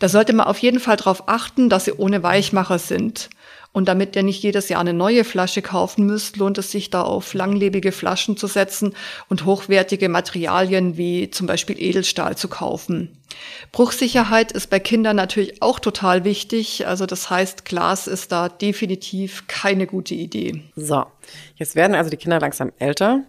Da 0.00 0.09
sollte 0.09 0.33
man 0.33 0.47
auf 0.47 0.59
jeden 0.59 0.81
Fall 0.81 0.97
darauf 0.97 1.29
achten, 1.29 1.71
dass 1.71 1.85
sie 1.87 1.93
ohne 1.93 2.23
Weichmacher 2.23 2.79
sind. 2.79 3.31
Und 3.72 3.86
damit 3.86 4.16
ihr 4.16 4.24
nicht 4.24 4.42
jedes 4.42 4.68
Jahr 4.68 4.80
eine 4.80 4.92
neue 4.92 5.22
Flasche 5.22 5.62
kaufen 5.62 6.04
müsst, 6.04 6.36
lohnt 6.36 6.58
es 6.58 6.72
sich 6.72 6.90
da 6.90 7.02
auf 7.02 7.34
langlebige 7.34 7.92
Flaschen 7.92 8.36
zu 8.36 8.48
setzen 8.48 8.94
und 9.28 9.44
hochwertige 9.44 10.08
Materialien 10.08 10.96
wie 10.96 11.30
zum 11.30 11.46
Beispiel 11.46 11.80
Edelstahl 11.80 12.36
zu 12.36 12.48
kaufen. 12.48 13.16
Bruchsicherheit 13.70 14.50
ist 14.50 14.70
bei 14.70 14.80
Kindern 14.80 15.14
natürlich 15.14 15.62
auch 15.62 15.78
total 15.78 16.24
wichtig. 16.24 16.88
Also 16.88 17.06
das 17.06 17.30
heißt, 17.30 17.64
Glas 17.64 18.08
ist 18.08 18.32
da 18.32 18.48
definitiv 18.48 19.46
keine 19.46 19.86
gute 19.86 20.14
Idee. 20.14 20.64
So, 20.74 21.04
jetzt 21.54 21.76
werden 21.76 21.94
also 21.94 22.10
die 22.10 22.16
Kinder 22.16 22.40
langsam 22.40 22.72
älter, 22.80 23.22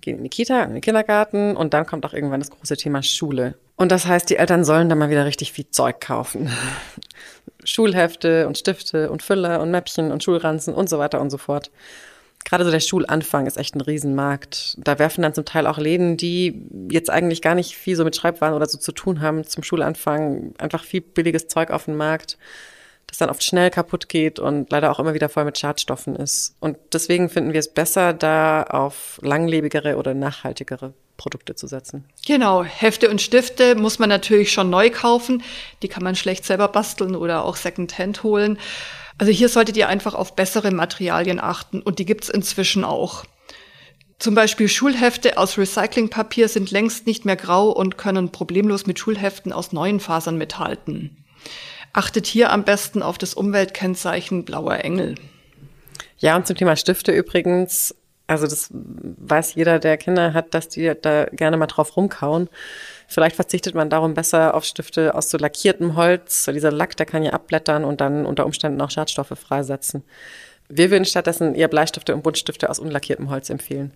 gehen 0.00 0.18
in 0.18 0.24
die 0.24 0.30
Kita, 0.30 0.64
in 0.64 0.72
den 0.72 0.80
Kindergarten 0.80 1.56
und 1.56 1.72
dann 1.72 1.86
kommt 1.86 2.04
auch 2.04 2.14
irgendwann 2.14 2.40
das 2.40 2.50
große 2.50 2.76
Thema 2.76 3.04
Schule. 3.04 3.54
Und 3.76 3.92
das 3.92 4.06
heißt, 4.06 4.28
die 4.28 4.36
Eltern 4.36 4.64
sollen 4.64 4.88
dann 4.88 4.98
mal 4.98 5.08
wieder 5.08 5.24
richtig 5.24 5.52
viel 5.52 5.70
Zeug 5.70 6.00
kaufen. 6.00 6.50
Schulhefte 7.64 8.46
und 8.46 8.58
Stifte 8.58 9.10
und 9.10 9.22
Füller 9.22 9.60
und 9.60 9.70
Mäppchen 9.70 10.12
und 10.12 10.22
Schulranzen 10.22 10.74
und 10.74 10.88
so 10.88 10.98
weiter 10.98 11.20
und 11.20 11.30
so 11.30 11.38
fort. 11.38 11.70
Gerade 12.44 12.64
so 12.64 12.70
der 12.70 12.80
Schulanfang 12.80 13.46
ist 13.46 13.56
echt 13.56 13.74
ein 13.74 13.80
Riesenmarkt. 13.80 14.76
Da 14.78 14.98
werfen 14.98 15.22
dann 15.22 15.34
zum 15.34 15.44
Teil 15.44 15.66
auch 15.66 15.78
Läden, 15.78 16.16
die 16.16 16.66
jetzt 16.90 17.10
eigentlich 17.10 17.42
gar 17.42 17.54
nicht 17.54 17.74
viel 17.76 17.96
so 17.96 18.04
mit 18.04 18.16
Schreibwaren 18.16 18.54
oder 18.54 18.66
so 18.66 18.78
zu 18.78 18.92
tun 18.92 19.20
haben, 19.20 19.44
zum 19.44 19.62
Schulanfang 19.62 20.54
einfach 20.58 20.84
viel 20.84 21.00
billiges 21.00 21.48
Zeug 21.48 21.70
auf 21.70 21.86
den 21.86 21.96
Markt, 21.96 22.38
das 23.08 23.18
dann 23.18 23.30
oft 23.30 23.42
schnell 23.42 23.70
kaputt 23.70 24.08
geht 24.08 24.38
und 24.38 24.70
leider 24.70 24.90
auch 24.90 25.00
immer 25.00 25.14
wieder 25.14 25.28
voll 25.28 25.44
mit 25.44 25.58
Schadstoffen 25.58 26.14
ist. 26.14 26.54
Und 26.60 26.76
deswegen 26.92 27.28
finden 27.28 27.52
wir 27.52 27.60
es 27.60 27.72
besser, 27.72 28.12
da 28.12 28.62
auf 28.62 29.18
langlebigere 29.22 29.96
oder 29.96 30.14
nachhaltigere 30.14 30.92
Produkte 31.16 31.54
zu 31.54 31.66
setzen. 31.66 32.04
Genau, 32.26 32.62
Hefte 32.62 33.10
und 33.10 33.20
Stifte 33.20 33.74
muss 33.74 33.98
man 33.98 34.10
natürlich 34.10 34.52
schon 34.52 34.70
neu 34.70 34.90
kaufen. 34.90 35.42
Die 35.82 35.88
kann 35.88 36.04
man 36.04 36.16
schlecht 36.16 36.44
selber 36.44 36.68
basteln 36.68 37.16
oder 37.16 37.44
auch 37.44 37.56
Secondhand 37.56 38.22
holen. 38.22 38.58
Also 39.16 39.32
hier 39.32 39.48
solltet 39.48 39.76
ihr 39.76 39.88
einfach 39.88 40.14
auf 40.14 40.36
bessere 40.36 40.70
Materialien 40.70 41.40
achten 41.40 41.80
und 41.80 41.98
die 41.98 42.04
gibt's 42.04 42.28
inzwischen 42.28 42.84
auch. 42.84 43.24
Zum 44.18 44.34
Beispiel 44.34 44.68
Schulhefte 44.68 45.38
aus 45.38 45.56
Recyclingpapier 45.56 46.48
sind 46.48 46.70
längst 46.70 47.06
nicht 47.06 47.24
mehr 47.24 47.36
grau 47.36 47.70
und 47.70 47.98
können 47.98 48.30
problemlos 48.30 48.86
mit 48.86 48.98
Schulheften 48.98 49.52
aus 49.52 49.72
neuen 49.72 49.98
Fasern 49.98 50.36
mithalten. 50.36 51.24
Achtet 51.92 52.26
hier 52.26 52.52
am 52.52 52.64
besten 52.64 53.02
auf 53.02 53.18
das 53.18 53.34
Umweltkennzeichen 53.34 54.44
blauer 54.44 54.84
Engel. 54.84 55.14
Ja, 56.18 56.36
und 56.36 56.46
zum 56.46 56.56
Thema 56.56 56.76
Stifte 56.76 57.12
übrigens, 57.12 57.94
also 58.26 58.46
das 58.46 58.68
weiß 58.70 59.54
jeder, 59.54 59.78
der 59.78 59.96
Kinder 59.96 60.34
hat, 60.34 60.52
dass 60.52 60.68
die 60.68 60.92
da 61.00 61.24
gerne 61.26 61.56
mal 61.56 61.66
drauf 61.66 61.96
rumkauen. 61.96 62.48
Vielleicht 63.06 63.36
verzichtet 63.36 63.74
man 63.74 63.88
darum 63.88 64.14
besser 64.14 64.54
auf 64.54 64.64
Stifte 64.64 65.14
aus 65.14 65.30
so 65.30 65.38
lackiertem 65.38 65.96
Holz. 65.96 66.44
Dieser 66.44 66.70
Lack, 66.70 66.96
der 66.96 67.06
kann 67.06 67.22
ja 67.22 67.32
abblättern 67.32 67.84
und 67.84 68.00
dann 68.00 68.26
unter 68.26 68.44
Umständen 68.44 68.80
auch 68.82 68.90
Schadstoffe 68.90 69.32
freisetzen. 69.38 70.04
Wir 70.68 70.90
würden 70.90 71.06
stattdessen 71.06 71.54
eher 71.54 71.68
Bleistifte 71.68 72.14
und 72.14 72.22
Buntstifte 72.22 72.68
aus 72.68 72.78
unlackiertem 72.78 73.30
Holz 73.30 73.48
empfehlen. 73.48 73.92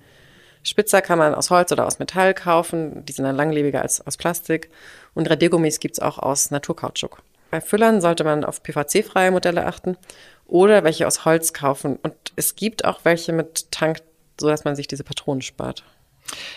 Spitzer 0.63 1.03
kann 1.03 1.19
man 1.19 1.35
aus 1.35 1.51
Holz 1.51 1.73
oder 1.73 1.87
aus 1.87 1.99
Metall 1.99 2.33
kaufen. 2.33 3.05
Die 3.05 3.13
sind 3.13 3.25
dann 3.25 3.37
langlebiger 3.37 3.83
als 3.83 4.07
aus 4.07 4.17
Plastik. 4.17 4.71
Und 5.13 5.29
Radiergummis 5.29 5.81
gibt's 5.81 6.01
auch 6.01 6.19
aus 6.19 6.51
Naturkautschuk. 6.51 7.23
Bei 7.53 7.61
Füllern 7.61 8.01
sollte 8.01 8.25
man 8.25 8.45
auf 8.45 8.63
PVC-freie 8.63 9.31
Modelle 9.31 9.67
achten 9.67 9.99
oder 10.47 10.85
welche 10.85 11.07
aus 11.07 11.27
Holz 11.27 11.53
kaufen. 11.53 11.99
Und 12.03 12.15
es 12.35 12.57
gibt 12.57 12.87
auch 12.87 13.01
welche 13.05 13.33
mit 13.33 13.71
Tank 13.71 13.99
so 14.41 14.49
dass 14.49 14.65
man 14.65 14.75
sich 14.75 14.89
diese 14.89 15.05
Patronen 15.05 15.43
spart. 15.43 15.85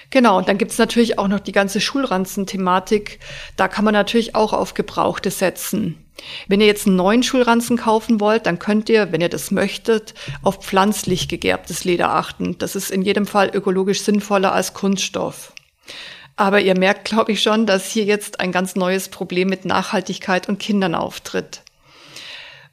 Genau, 0.10 0.38
und 0.38 0.48
dann 0.48 0.58
gibt's 0.58 0.78
natürlich 0.78 1.20
auch 1.20 1.28
noch 1.28 1.42
die 1.42 1.52
ganze 1.52 1.82
Schulranzen-Thematik. 1.82 3.20
Da 3.58 3.68
kann 3.68 3.84
man 3.84 3.94
natürlich 3.94 4.34
auch 4.36 4.54
auf 4.54 4.74
Gebrauchte 4.74 5.32
setzen. 5.32 6.06
Wenn 6.48 6.62
ihr 6.62 6.68
jetzt 6.68 6.88
einen 6.88 6.96
neuen 6.96 7.24
Schulranzen 7.24 7.75
kaufen 7.75 8.22
wollt, 8.22 8.46
dann 8.46 8.58
könnt 8.58 8.88
ihr, 8.88 9.12
wenn 9.12 9.20
ihr 9.20 9.30
das 9.30 9.52
möchtet, 9.52 10.14
auf 10.44 10.64
pflanzlich 10.64 11.28
gegerbtes 11.28 11.84
Leder 11.84 12.12
achten. 12.12 12.58
Das 12.58 12.75
ist 12.75 12.90
in 12.90 13.02
jedem 13.02 13.25
Fall 13.25 13.52
ökologisch 13.54 14.02
sinnvoller 14.02 14.54
als 14.54 14.74
Kunststoff. 14.74 15.52
Aber 16.36 16.60
ihr 16.60 16.77
merkt, 16.77 17.06
glaube 17.06 17.32
ich, 17.32 17.42
schon, 17.42 17.65
dass 17.65 17.89
hier 17.89 18.04
jetzt 18.04 18.39
ein 18.39 18.51
ganz 18.51 18.75
neues 18.75 19.10
Problem 19.10 19.48
mit 19.48 19.65
Nachhaltigkeit 19.65 20.50
und 20.50 20.60
Kindern 20.60 20.96
auftritt. 20.96 21.62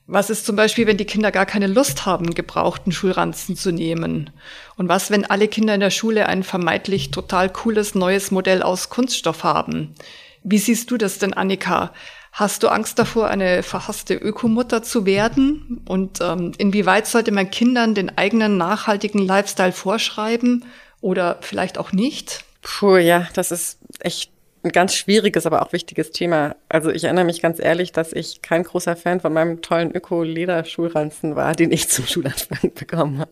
Was 0.09 0.31
ist 0.31 0.45
zum 0.45 0.57
Beispiel, 0.57 0.87
wenn 0.87 0.97
die 0.97 1.05
Kinder 1.05 1.31
gar 1.31 1.47
keine 1.47 1.69
Lust 1.69 2.07
haben, 2.07 2.35
gebrauchten 2.35 2.91
Schulranzen 2.91 3.57
zu 3.57 3.71
nehmen? 3.71 4.31
Und 4.77 4.89
was, 4.89 5.11
wenn 5.11 5.25
alle 5.25 5.47
Kinder 5.47 5.75
in 5.75 5.81
der 5.81 5.91
Schule 5.91 6.27
ein 6.27 6.43
vermeintlich 6.43 7.13
total 7.13 7.49
cooles 7.49 7.95
neues 7.95 8.33
Modell 8.33 8.63
aus 8.63 8.91
Kunststoff 8.91 9.45
haben? 9.45 9.95
Wie 10.43 10.59
siehst 10.59 10.91
du 10.91 10.97
das 10.97 11.19
denn, 11.19 11.33
Annika? 11.33 11.93
Hast 12.33 12.63
du 12.63 12.69
Angst 12.69 12.99
davor, 12.99 13.29
eine 13.29 13.63
verhasste 13.63 14.15
Ökomutter 14.15 14.83
zu 14.83 15.07
werden? 15.07 15.83
Und 15.87 16.21
ähm, 16.21 16.53
inwieweit 16.59 17.07
sollte 17.07 17.31
man 17.31 17.51
Kindern 17.51 17.95
den 17.95 18.17
eigenen 18.19 18.57
nachhaltigen 18.57 19.25
Lifestyle 19.25 19.73
vorschreiben 19.73 20.65
oder 21.01 21.39
vielleicht 21.43 21.79
auch 21.79 21.93
nicht? 21.93 22.45
Puh, 22.63 22.97
ja, 22.97 23.29
das 23.35 23.51
ist 23.51 23.79
echt 24.01 24.33
ein 24.63 24.71
ganz 24.71 24.95
schwieriges, 24.95 25.47
aber 25.47 25.63
auch 25.63 25.73
wichtiges 25.73 26.13
Thema. 26.13 26.55
Also 26.69 26.91
ich 26.91 27.05
erinnere 27.05 27.25
mich 27.25 27.43
ganz 27.43 27.59
ehrlich, 27.59 27.93
dass 27.93 28.13
ich 28.13 28.43
kein 28.43 28.63
großer 28.63 28.97
Fan 28.97 29.21
von 29.21 29.33
meinem 29.33 29.61
tollen 29.61 29.95
Öko-Leder-Schulranzen 29.95 31.37
war, 31.37 31.55
den 31.55 31.73
ich 31.73 31.89
zum 31.91 32.07
Schulanfang 32.07 32.73
bekommen 32.75 33.19
habe. 33.19 33.31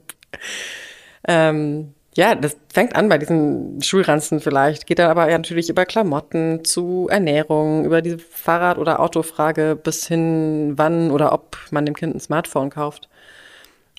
Ähm, 1.28 1.94
ja, 2.16 2.34
das 2.34 2.56
fängt 2.72 2.96
an 2.96 3.08
bei 3.08 3.18
diesen 3.18 3.80
Schulranzen 3.82 4.40
vielleicht, 4.40 4.87
geht 4.87 4.99
dann 4.99 5.10
aber 5.10 5.30
ja 5.30 5.38
natürlich 5.38 5.70
über 5.70 5.87
Klamotten 5.87 6.64
zu 6.64 7.06
Ernährung, 7.08 7.84
über 7.84 8.02
diese 8.02 8.18
Fahrrad- 8.18 8.78
oder 8.78 8.99
Autofrage 8.99 9.78
bis 9.80 10.08
hin, 10.08 10.72
wann 10.76 11.12
oder 11.12 11.32
ob 11.32 11.56
man 11.70 11.87
dem 11.87 11.94
Kind 11.94 12.16
ein 12.16 12.20
Smartphone 12.20 12.70
kauft. 12.70 13.08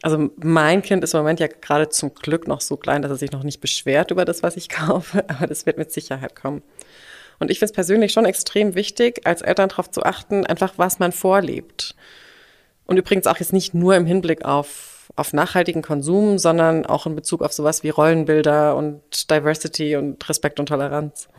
Also 0.02 0.32
mein 0.38 0.82
Kind 0.82 1.04
ist 1.04 1.14
im 1.14 1.20
Moment 1.20 1.40
ja 1.40 1.48
gerade 1.48 1.90
zum 1.90 2.14
Glück 2.14 2.48
noch 2.48 2.62
so 2.62 2.76
klein, 2.76 3.02
dass 3.02 3.12
er 3.12 3.18
sich 3.18 3.32
noch 3.32 3.44
nicht 3.44 3.62
beschwert 3.62 4.12
über 4.12 4.26
das, 4.26 4.42
was 4.42 4.58
ich 4.58 4.70
kaufe, 4.70 5.24
aber 5.30 5.48
das 5.48 5.66
wird 5.66 5.78
mit 5.78 5.92
Sicherheit 5.92 6.36
kommen. 6.36 6.64
Und 7.40 7.50
ich 7.50 7.60
finde 7.60 7.72
es 7.72 7.76
persönlich 7.76 8.12
schon 8.12 8.26
extrem 8.26 8.76
wichtig, 8.76 9.22
als 9.26 9.42
Eltern 9.42 9.70
darauf 9.70 9.90
zu 9.90 10.04
achten, 10.04 10.46
einfach 10.46 10.74
was 10.78 11.00
man 11.00 11.12
vorlebt. 11.12 11.96
Und 12.86 12.98
übrigens 12.98 13.26
auch 13.26 13.38
jetzt 13.38 13.54
nicht 13.54 13.74
nur 13.74 13.96
im 13.96 14.06
Hinblick 14.06 14.46
auf, 14.46 15.12
auf 15.16 15.34
nachhaltigen 15.34 15.82
Konsum, 15.82 16.38
sondern 16.38 16.86
auch 16.86 17.08
in 17.08 17.16
Bezug 17.16 17.42
auf 17.42 17.54
sowas 17.54 17.84
wie 17.84 17.90
Rollenbilder 17.90 18.76
und 18.76 19.32
Diversity 19.32 19.96
und 19.96 20.28
Respekt 20.30 20.60
und 20.60 20.68
Toleranz. 20.68 21.30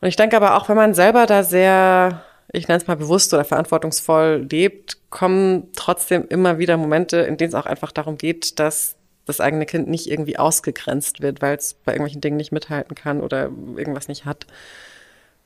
Und 0.00 0.08
ich 0.08 0.16
denke 0.16 0.36
aber 0.36 0.56
auch, 0.56 0.68
wenn 0.68 0.76
man 0.76 0.94
selber 0.94 1.26
da 1.26 1.42
sehr, 1.42 2.22
ich 2.52 2.68
nenne 2.68 2.80
es 2.80 2.86
mal 2.86 2.96
bewusst 2.96 3.32
oder 3.32 3.44
verantwortungsvoll 3.44 4.46
lebt, 4.50 4.98
kommen 5.10 5.68
trotzdem 5.76 6.26
immer 6.28 6.58
wieder 6.58 6.76
Momente, 6.76 7.18
in 7.18 7.36
denen 7.36 7.48
es 7.50 7.54
auch 7.54 7.66
einfach 7.66 7.92
darum 7.92 8.18
geht, 8.18 8.58
dass 8.58 8.96
das 9.26 9.40
eigene 9.40 9.66
Kind 9.66 9.88
nicht 9.88 10.10
irgendwie 10.10 10.38
ausgegrenzt 10.38 11.20
wird, 11.22 11.42
weil 11.42 11.56
es 11.56 11.74
bei 11.74 11.92
irgendwelchen 11.92 12.20
Dingen 12.20 12.36
nicht 12.36 12.52
mithalten 12.52 12.94
kann 12.94 13.20
oder 13.20 13.50
irgendwas 13.76 14.08
nicht 14.08 14.24
hat. 14.24 14.46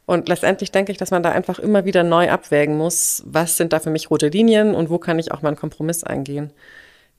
Und 0.06 0.28
letztendlich 0.28 0.70
denke 0.70 0.92
ich, 0.92 0.98
dass 0.98 1.10
man 1.10 1.22
da 1.22 1.32
einfach 1.32 1.58
immer 1.58 1.84
wieder 1.84 2.02
neu 2.02 2.30
abwägen 2.30 2.76
muss, 2.76 3.22
was 3.26 3.56
sind 3.56 3.72
da 3.72 3.80
für 3.80 3.90
mich 3.90 4.10
rote 4.10 4.28
Linien 4.28 4.74
und 4.74 4.90
wo 4.90 4.98
kann 4.98 5.18
ich 5.18 5.32
auch 5.32 5.42
mal 5.42 5.48
einen 5.48 5.56
Kompromiss 5.56 6.04
eingehen. 6.04 6.52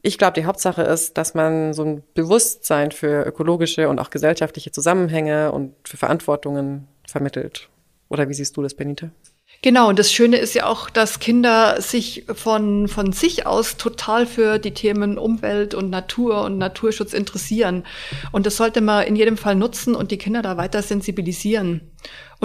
Ich 0.02 0.20
glaube, 0.20 0.34
die 0.34 0.46
Hauptsache 0.46 0.84
ist, 0.84 1.18
dass 1.18 1.34
man 1.34 1.74
so 1.74 1.84
ein 1.84 2.04
Bewusstsein 2.14 2.92
für 2.92 3.24
ökologische 3.26 3.90
und 3.90 3.98
auch 4.00 4.12
gesellschaftliche 4.12 4.72
Zusammenhänge 4.72 5.52
und 5.52 5.74
für 5.84 5.98
Verantwortungen 5.98 6.88
vermittelt. 7.08 7.70
Oder 8.10 8.30
wie 8.30 8.36
siehst 8.36 8.56
du 8.56 8.62
das, 8.62 8.76
Benita? 8.76 9.10
Genau, 9.62 9.90
und 9.90 9.98
das 9.98 10.12
Schöne 10.12 10.38
ist 10.38 10.54
ja 10.54 10.68
auch, 10.68 10.90
dass 10.90 11.20
Kinder 11.20 11.82
sich 11.82 12.26
von, 12.34 12.88
von 12.88 13.14
sich 13.14 13.48
aus 13.48 13.78
total 13.78 14.26
für 14.26 14.60
die 14.60 14.74
Themen 14.74 15.18
Umwelt 15.18 15.74
und 15.74 15.90
Natur 15.90 16.44
und 16.44 16.58
Naturschutz 16.58 17.14
interessieren. 17.14 17.84
Und 18.32 18.46
das 18.46 18.58
sollte 18.58 18.82
man 18.82 19.06
in 19.08 19.16
jedem 19.16 19.38
Fall 19.38 19.56
nutzen 19.56 19.96
und 19.96 20.12
die 20.12 20.18
Kinder 20.18 20.42
da 20.42 20.58
weiter 20.58 20.82
sensibilisieren. 20.82 21.82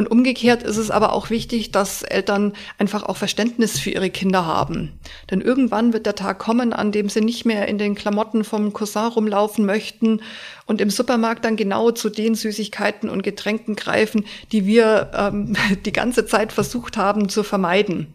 Und 0.01 0.11
umgekehrt 0.11 0.63
ist 0.63 0.79
es 0.79 0.91
aber 0.91 1.13
auch 1.13 1.29
wichtig, 1.29 1.73
dass 1.73 2.03
Eltern 2.03 2.55
einfach 2.79 3.03
auch 3.03 3.19
Verständnis 3.19 3.79
für 3.79 3.91
ihre 3.91 4.09
Kinder 4.09 4.47
haben. 4.47 4.99
Denn 5.31 5.43
irgendwann 5.43 5.93
wird 5.93 6.07
der 6.07 6.15
Tag 6.15 6.39
kommen, 6.39 6.73
an 6.73 6.91
dem 6.91 7.11
sie 7.11 7.21
nicht 7.21 7.45
mehr 7.45 7.69
in 7.69 7.77
den 7.77 7.95
Klamotten 7.95 8.43
vom 8.43 8.73
Cousin 8.73 9.09
rumlaufen 9.09 9.67
möchten 9.67 10.23
und 10.65 10.81
im 10.81 10.89
Supermarkt 10.89 11.45
dann 11.45 11.57
genau 11.57 11.91
zu 11.91 12.09
den 12.09 12.35
Süßigkeiten 12.35 13.11
und 13.11 13.23
Getränken 13.23 13.77
greifen, 13.77 14.25
die 14.53 14.65
wir 14.65 15.11
ähm, 15.15 15.55
die 15.85 15.93
ganze 15.93 16.25
Zeit 16.25 16.55
versucht 16.55 16.97
haben 16.97 17.29
zu 17.29 17.43
vermeiden. 17.43 18.15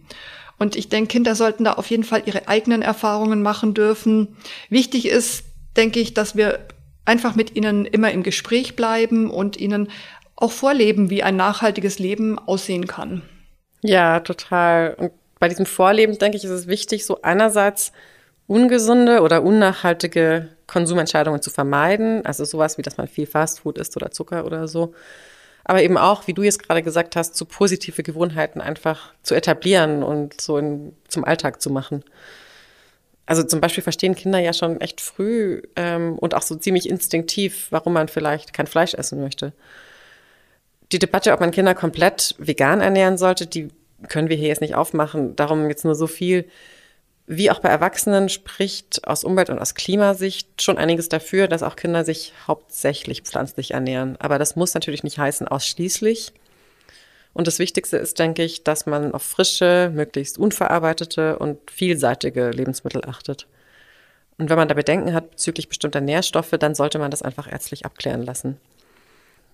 Und 0.58 0.76
ich 0.76 0.90
denke, 0.90 1.10
Kinder 1.10 1.36
sollten 1.36 1.66
da 1.66 1.74
auf 1.74 1.92
jeden 1.92 2.04
Fall 2.04 2.24
ihre 2.26 2.48
eigenen 2.48 2.82
Erfahrungen 2.82 3.44
machen 3.44 3.76
dürfen. 3.76 4.36
Wichtig 4.70 5.08
ist, 5.08 5.44
denke 5.78 6.00
ich, 6.00 6.16
dass 6.16 6.36
wir 6.36 6.62
einfach 7.06 7.36
mit 7.36 7.56
ihnen 7.56 7.86
immer 7.86 8.12
im 8.12 8.24
Gespräch 8.24 8.76
bleiben 8.76 9.30
und 9.30 9.58
ihnen 9.58 9.90
auch 10.36 10.52
vorleben, 10.52 11.10
wie 11.10 11.24
ein 11.24 11.36
nachhaltiges 11.36 12.00
Leben 12.00 12.38
aussehen 12.40 12.88
kann. 12.88 13.22
Ja, 13.82 14.20
total. 14.20 14.96
Und 14.96 15.12
bei 15.40 15.48
diesem 15.48 15.66
Vorleben, 15.66 16.18
denke 16.18 16.38
ich, 16.38 16.44
ist 16.44 16.50
es 16.50 16.68
wichtig, 16.68 17.06
so 17.06 17.22
einerseits 17.22 17.92
ungesunde 18.48 19.22
oder 19.22 19.44
unnachhaltige 19.44 20.50
Konsumentscheidungen 20.68 21.42
zu 21.42 21.50
vermeiden. 21.50 22.26
Also 22.26 22.46
sowas 22.46 22.78
wie, 22.78 22.82
dass 22.82 22.98
man 22.98 23.08
viel 23.08 23.28
Fastfood 23.28 23.78
isst 23.78 23.96
oder 23.96 24.12
Zucker 24.12 24.46
oder 24.46 24.68
so. 24.68 24.94
aber 25.64 25.82
eben 25.82 25.98
auch, 25.98 26.28
wie 26.28 26.34
du 26.34 26.44
jetzt 26.44 26.62
gerade 26.62 26.84
gesagt 26.84 27.16
hast, 27.16 27.36
so 27.36 27.46
positive 27.46 28.04
Gewohnheiten 28.04 28.62
einfach 28.62 29.14
zu 29.24 29.34
etablieren 29.34 30.04
und 30.04 30.40
so 30.40 30.58
in, 30.58 30.94
zum 31.08 31.26
Alltag 31.26 31.60
zu 31.62 31.72
machen. 31.72 32.04
Also 33.26 33.42
zum 33.42 33.62
Beispiel 33.62 33.82
verstehen 33.82 34.14
Kinder 34.14 34.38
ja 34.38 34.54
schon 34.54 34.80
echt 34.80 35.02
früh 35.02 35.64
ähm, 35.76 36.20
und 36.20 36.36
auch 36.36 36.44
so 36.44 36.56
ziemlich 36.56 36.88
instinktiv, 36.88 37.68
warum 37.72 37.94
man 37.94 38.08
vielleicht 38.08 38.54
kein 38.54 38.68
Fleisch 38.68 38.94
essen 38.94 39.20
möchte. 39.20 39.54
Die 40.96 41.00
Debatte, 41.00 41.34
ob 41.34 41.42
man 41.42 41.52
Kinder 41.52 41.76
komplett 41.76 42.36
vegan 42.38 42.80
ernähren 42.80 43.18
sollte, 43.18 43.48
die 43.48 43.68
können 44.08 44.30
wir 44.30 44.38
hier 44.38 44.48
jetzt 44.48 44.62
nicht 44.62 44.76
aufmachen. 44.76 45.36
Darum 45.36 45.68
jetzt 45.68 45.84
nur 45.84 45.94
so 45.94 46.08
viel. 46.08 46.46
Wie 47.28 47.52
auch 47.52 47.60
bei 47.60 47.68
Erwachsenen 47.68 48.30
spricht 48.30 49.06
aus 49.06 49.26
Umwelt- 49.26 49.50
und 49.50 49.60
aus 49.60 49.76
Klimasicht 49.76 50.62
schon 50.62 50.78
einiges 50.78 51.10
dafür, 51.10 51.50
dass 51.50 51.64
auch 51.64 51.76
Kinder 51.76 52.06
sich 52.06 52.32
hauptsächlich 52.48 53.24
pflanzlich 53.24 53.72
ernähren. 53.72 54.16
Aber 54.22 54.40
das 54.40 54.56
muss 54.56 54.74
natürlich 54.74 55.04
nicht 55.04 55.18
heißen 55.18 55.50
ausschließlich. 55.50 56.32
Und 57.34 57.48
das 57.48 57.60
Wichtigste 57.60 57.98
ist, 57.98 58.18
denke 58.18 58.44
ich, 58.44 58.64
dass 58.64 58.86
man 58.86 59.14
auf 59.14 59.24
frische, 59.24 59.92
möglichst 59.94 60.38
unverarbeitete 60.38 61.38
und 61.40 61.60
vielseitige 61.70 62.52
Lebensmittel 62.52 63.04
achtet. 63.06 63.48
Und 64.38 64.50
wenn 64.50 64.58
man 64.58 64.70
da 64.70 64.76
Bedenken 64.76 65.14
hat 65.14 65.32
bezüglich 65.32 65.68
bestimmter 65.68 66.00
Nährstoffe, 66.00 66.56
dann 66.58 66.74
sollte 66.74 67.00
man 67.00 67.12
das 67.12 67.22
einfach 67.22 67.52
ärztlich 67.52 67.86
abklären 67.86 68.24
lassen. 68.24 68.62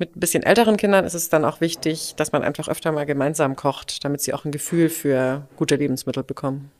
Mit 0.01 0.15
ein 0.15 0.19
bisschen 0.19 0.41
älteren 0.41 0.77
Kindern 0.77 1.05
ist 1.05 1.13
es 1.13 1.29
dann 1.29 1.45
auch 1.45 1.61
wichtig, 1.61 2.15
dass 2.17 2.31
man 2.31 2.41
einfach 2.41 2.67
öfter 2.67 2.91
mal 2.91 3.05
gemeinsam 3.05 3.55
kocht, 3.55 4.03
damit 4.03 4.19
sie 4.21 4.33
auch 4.33 4.45
ein 4.45 4.51
Gefühl 4.51 4.89
für 4.89 5.47
gute 5.57 5.75
Lebensmittel 5.75 6.23
bekommen. 6.23 6.71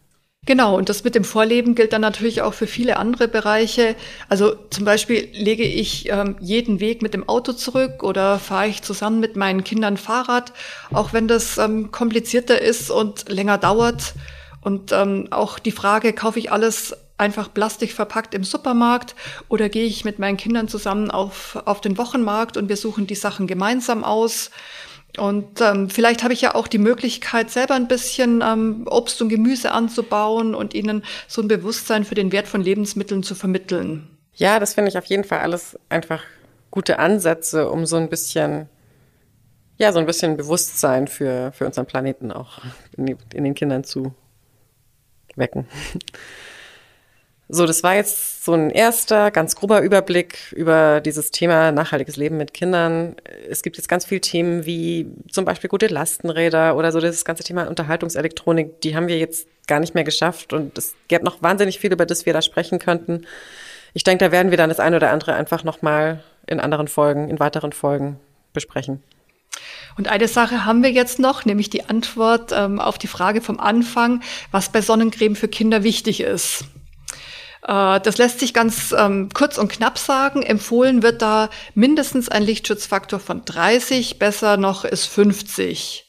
Genau, 0.48 0.76
und 0.76 0.90
das 0.90 1.04
mit 1.04 1.14
dem 1.14 1.24
Vorleben 1.24 1.76
gilt 1.76 1.94
dann 1.94 2.02
natürlich 2.02 2.42
auch 2.42 2.56
für 2.56 2.66
viele 2.66 2.98
andere 2.98 3.28
Bereiche. 3.28 3.96
Also 4.28 4.56
zum 4.72 4.86
Beispiel 4.86 5.30
lege 5.34 5.62
ich 5.62 6.10
ähm, 6.10 6.36
jeden 6.40 6.80
Weg 6.80 7.04
mit 7.04 7.14
dem 7.14 7.30
Auto 7.30 7.54
zurück 7.54 8.02
oder 8.02 8.40
fahre 8.40 8.70
ich 8.70 8.82
zusammen 8.82 9.20
mit 9.20 9.36
meinen 9.36 9.64
Kindern 9.64 9.98
Fahrrad, 9.98 10.52
auch 10.92 11.14
wenn 11.14 11.28
das 11.28 11.60
ähm, 11.60 11.92
komplizierter 11.92 12.60
ist 12.60 12.90
und 12.90 13.30
länger 13.30 13.60
dauert. 13.60 14.16
Und 14.62 14.92
ähm, 14.94 15.28
auch 15.30 15.60
die 15.60 15.72
Frage, 15.72 16.14
kaufe 16.14 16.40
ich 16.40 16.52
alles 16.52 16.96
einfach 17.22 17.54
Plastik 17.54 17.94
verpackt 17.94 18.34
im 18.34 18.44
Supermarkt 18.44 19.16
oder 19.48 19.70
gehe 19.70 19.86
ich 19.86 20.04
mit 20.04 20.20
meinen 20.20 20.38
Kindern 20.38 20.68
zusammen 20.68 21.12
auf, 21.12 21.62
auf 21.66 21.80
den 21.80 21.98
Wochenmarkt 21.98 22.58
und 22.58 22.68
wir 22.68 22.76
suchen 22.76 23.08
die 23.08 23.16
Sachen 23.16 23.48
gemeinsam 23.48 24.04
aus. 24.04 24.50
Und 25.18 25.62
ähm, 25.62 25.90
vielleicht 25.90 26.24
habe 26.24 26.34
ich 26.34 26.42
ja 26.42 26.56
auch 26.56 26.68
die 26.68 26.78
Möglichkeit, 26.78 27.52
selber 27.52 27.76
ein 27.76 27.88
bisschen 27.88 28.42
ähm, 28.42 28.88
Obst 28.90 29.22
und 29.22 29.30
Gemüse 29.30 29.72
anzubauen 29.72 30.56
und 30.56 30.74
ihnen 30.74 31.04
so 31.28 31.42
ein 31.42 31.48
Bewusstsein 31.48 32.06
für 32.06 32.16
den 32.16 32.32
Wert 32.32 32.48
von 32.48 32.62
Lebensmitteln 32.62 33.22
zu 33.22 33.36
vermitteln. 33.36 34.08
Ja, 34.34 34.60
das 34.60 34.74
finde 34.74 34.90
ich 34.90 34.98
auf 34.98 35.06
jeden 35.06 35.26
Fall 35.26 35.40
alles 35.40 35.78
einfach 35.90 36.24
gute 36.72 36.98
Ansätze, 36.98 37.70
um 37.70 37.86
so 37.86 37.98
ein 37.98 38.10
bisschen, 38.10 38.70
ja, 39.78 39.92
so 39.92 40.00
ein 40.00 40.06
bisschen 40.06 40.38
Bewusstsein 40.38 41.08
für, 41.08 41.52
für 41.52 41.66
unseren 41.66 41.86
Planeten 41.86 42.32
auch 42.32 42.60
in, 42.98 43.06
die, 43.06 43.18
in 43.34 43.44
den 43.44 43.54
Kindern 43.54 43.84
zu 43.84 44.14
wecken. 45.36 45.68
So, 47.54 47.66
das 47.66 47.84
war 47.84 47.96
jetzt 47.96 48.46
so 48.46 48.54
ein 48.54 48.70
erster, 48.70 49.30
ganz 49.30 49.58
grober 49.58 49.82
Überblick 49.82 50.54
über 50.54 51.02
dieses 51.02 51.32
Thema 51.32 51.74
nachhaltiges 51.74 52.16
Leben 52.16 52.38
mit 52.38 52.54
Kindern. 52.54 53.18
Es 53.50 53.62
gibt 53.62 53.76
jetzt 53.76 53.90
ganz 53.90 54.06
viele 54.06 54.22
Themen 54.22 54.66
wie 54.66 55.08
zum 55.30 55.44
Beispiel 55.44 55.70
gute 55.70 55.88
Lastenräder 55.88 56.78
oder 56.78 56.94
so 56.94 57.02
das 57.02 57.26
ganze 57.26 57.44
Thema 57.44 57.68
Unterhaltungselektronik. 57.68 58.80
Die 58.80 58.96
haben 58.96 59.10
wir 59.10 59.18
jetzt 59.18 59.50
gar 59.68 59.82
nicht 59.82 59.96
mehr 59.96 60.06
geschafft 60.06 60.54
und 60.54 60.78
es 60.78 60.96
gäbe 61.10 61.26
noch 61.26 61.42
wahnsinnig 61.42 61.78
viel, 61.78 61.92
über 61.92 62.06
das 62.06 62.26
wir 62.26 62.32
da 62.32 62.42
sprechen 62.42 62.80
könnten. 62.80 63.28
Ich 63.94 64.06
denke, 64.06 64.24
da 64.24 64.32
werden 64.32 64.52
wir 64.52 64.58
dann 64.58 64.70
das 64.70 64.80
eine 64.80 64.96
oder 64.96 65.12
andere 65.12 65.34
einfach 65.34 65.66
nochmal 65.66 66.24
in 66.48 66.62
anderen 66.62 66.88
Folgen, 66.88 67.30
in 67.30 67.42
weiteren 67.42 67.74
Folgen 67.74 68.18
besprechen. 68.54 69.04
Und 69.98 70.08
eine 70.08 70.30
Sache 70.30 70.64
haben 70.64 70.84
wir 70.84 70.92
jetzt 70.92 71.20
noch, 71.20 71.44
nämlich 71.44 71.70
die 71.70 71.84
Antwort 71.84 72.54
ähm, 72.54 72.80
auf 72.80 72.98
die 72.98 73.08
Frage 73.08 73.42
vom 73.42 73.60
Anfang, 73.60 74.22
was 74.52 74.70
bei 74.70 74.80
Sonnencreme 74.82 75.36
für 75.36 75.50
Kinder 75.50 75.84
wichtig 75.84 76.22
ist. 76.22 76.64
Äh, 77.64 78.00
das 78.00 78.18
lässt 78.18 78.40
sich 78.40 78.54
ganz 78.54 78.94
ähm, 78.98 79.30
kurz 79.34 79.58
und 79.58 79.72
knapp 79.72 79.98
sagen. 79.98 80.44
Empfohlen 80.44 81.04
wird 81.04 81.22
da 81.22 81.50
mindestens 81.76 82.30
ein 82.30 82.44
Lichtschutzfaktor 82.44 83.20
von 83.20 83.46
30, 83.46 84.20
besser 84.20 84.58
noch 84.58 84.86
ist 84.86 85.06
50. 85.06 86.08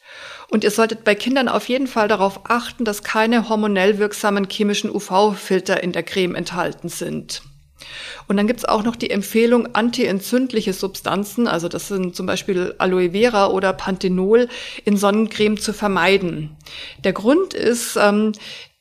Und 0.51 0.65
ihr 0.65 0.71
solltet 0.71 1.05
bei 1.05 1.15
Kindern 1.15 1.49
auf 1.49 1.69
jeden 1.69 1.87
Fall 1.87 2.09
darauf 2.09 2.41
achten, 2.45 2.85
dass 2.85 3.03
keine 3.03 3.49
hormonell 3.49 3.99
wirksamen 3.99 4.49
chemischen 4.51 4.91
UV-Filter 4.91 5.83
in 5.83 5.93
der 5.93 6.03
Creme 6.03 6.35
enthalten 6.35 6.91
sind. 6.91 7.43
Und 8.29 8.37
dann 8.37 8.47
gibt's 8.47 8.65
auch 8.65 8.83
noch 8.83 8.97
die 8.97 9.11
Empfehlung, 9.11 9.75
antientzündliche 9.75 10.73
Substanzen, 10.73 11.49
also 11.49 11.69
das 11.69 11.89
sind 11.89 12.15
zum 12.15 12.27
Beispiel 12.27 12.75
Aloe 12.79 13.11
Vera 13.11 13.49
oder 13.49 13.73
Panthenol, 13.73 14.49
in 14.85 14.97
Sonnencreme 14.97 15.59
zu 15.59 15.73
vermeiden. 15.73 16.57
Der 17.03 17.13
Grund 17.13 17.55
ist, 17.55 17.97
ähm, 17.97 18.33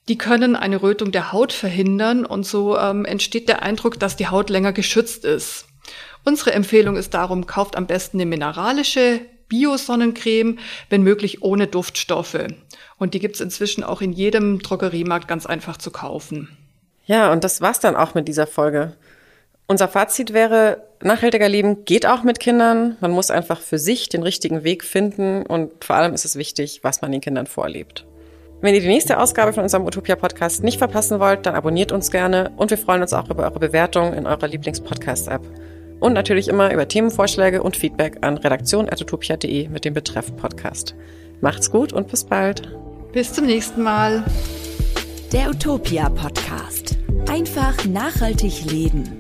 die 0.08 0.18
können 0.18 0.56
eine 0.56 0.82
Rötung 0.82 1.12
der 1.12 1.32
Haut 1.32 1.54
verhindern 1.54 2.26
und 2.26 2.46
so 2.46 2.78
ähm, 2.78 3.06
entsteht 3.06 3.48
der 3.48 3.62
Eindruck, 3.62 4.00
dass 4.00 4.16
die 4.16 4.28
Haut 4.28 4.50
länger 4.50 4.74
geschützt 4.74 5.26
ist. 5.26 5.66
Unsere 6.24 6.54
Empfehlung 6.54 6.98
ist 6.98 7.14
darum, 7.14 7.46
kauft 7.46 7.76
am 7.76 7.88
besten 7.88 8.18
eine 8.18 8.26
mineralische 8.26 9.22
Bio-Sonnencreme, 9.48 10.60
wenn 10.90 11.04
möglich 11.04 11.42
ohne 11.42 11.68
Duftstoffe. 11.68 12.48
Und 12.98 13.14
die 13.14 13.20
gibt's 13.20 13.42
inzwischen 13.42 13.84
auch 13.84 14.02
in 14.02 14.14
jedem 14.14 14.60
Drogeriemarkt 14.60 15.28
ganz 15.28 15.46
einfach 15.46 15.78
zu 15.78 15.92
kaufen. 15.92 16.58
Ja, 17.06 17.32
und 17.32 17.44
das 17.44 17.60
war's 17.62 17.80
dann 17.80 17.96
auch 17.96 18.14
mit 18.14 18.28
dieser 18.28 18.48
Folge. 18.48 18.96
Unser 19.68 19.88
Fazit 19.88 20.34
wäre, 20.34 20.84
nachhaltiger 21.02 21.50
Leben 21.50 21.86
geht 21.86 22.06
auch 22.06 22.24
mit 22.24 22.40
Kindern. 22.40 22.98
Man 23.02 23.12
muss 23.12 23.32
einfach 23.32 23.60
für 23.60 23.80
sich 23.80 24.10
den 24.10 24.24
richtigen 24.24 24.64
Weg 24.64 24.84
finden 24.84 25.46
und 25.46 25.84
vor 25.84 25.96
allem 25.96 26.14
ist 26.14 26.26
es 26.26 26.36
wichtig, 26.36 26.82
was 26.84 27.02
man 27.02 27.12
den 27.12 27.22
Kindern 27.22 27.48
vorlebt. 27.48 28.06
Wenn 28.62 28.76
ihr 28.76 28.82
die 28.82 28.88
nächste 28.88 29.20
Ausgabe 29.20 29.54
von 29.54 29.64
unserem 29.64 29.86
Utopia 29.88 30.16
Podcast 30.16 30.64
nicht 30.64 30.78
verpassen 30.78 31.20
wollt, 31.20 31.48
dann 31.48 31.56
abonniert 31.56 31.92
uns 31.92 32.12
gerne 32.12 32.52
und 32.58 32.70
wir 32.70 32.78
freuen 32.78 33.02
uns 33.02 33.12
auch 33.12 33.28
über 33.28 33.44
eure 33.44 33.60
Bewertung 33.60 34.14
in 34.14 34.28
eurer 34.28 34.48
Lieblings-Podcast-App. 34.48 35.42
Und 36.00 36.14
natürlich 36.14 36.48
immer 36.48 36.72
über 36.72 36.88
Themenvorschläge 36.88 37.64
und 37.64 37.76
Feedback 37.76 38.20
an 38.22 38.38
redaktion.utopia.de 38.38 39.68
mit 39.68 39.84
dem 39.84 39.96
Betreff 39.96 40.36
Podcast. 40.36 40.96
Macht's 41.42 41.72
gut 41.72 41.92
und 41.92 42.08
bis 42.08 42.24
bald. 42.24 42.68
Bis 43.14 43.34
zum 43.34 43.48
nächsten 43.48 43.82
Mal. 43.82 44.24
Der 45.34 45.50
Utopia 45.50 46.10
Podcast. 46.10 46.98
Einfach 47.28 47.84
nachhaltig 47.86 48.66
leben. 48.72 49.18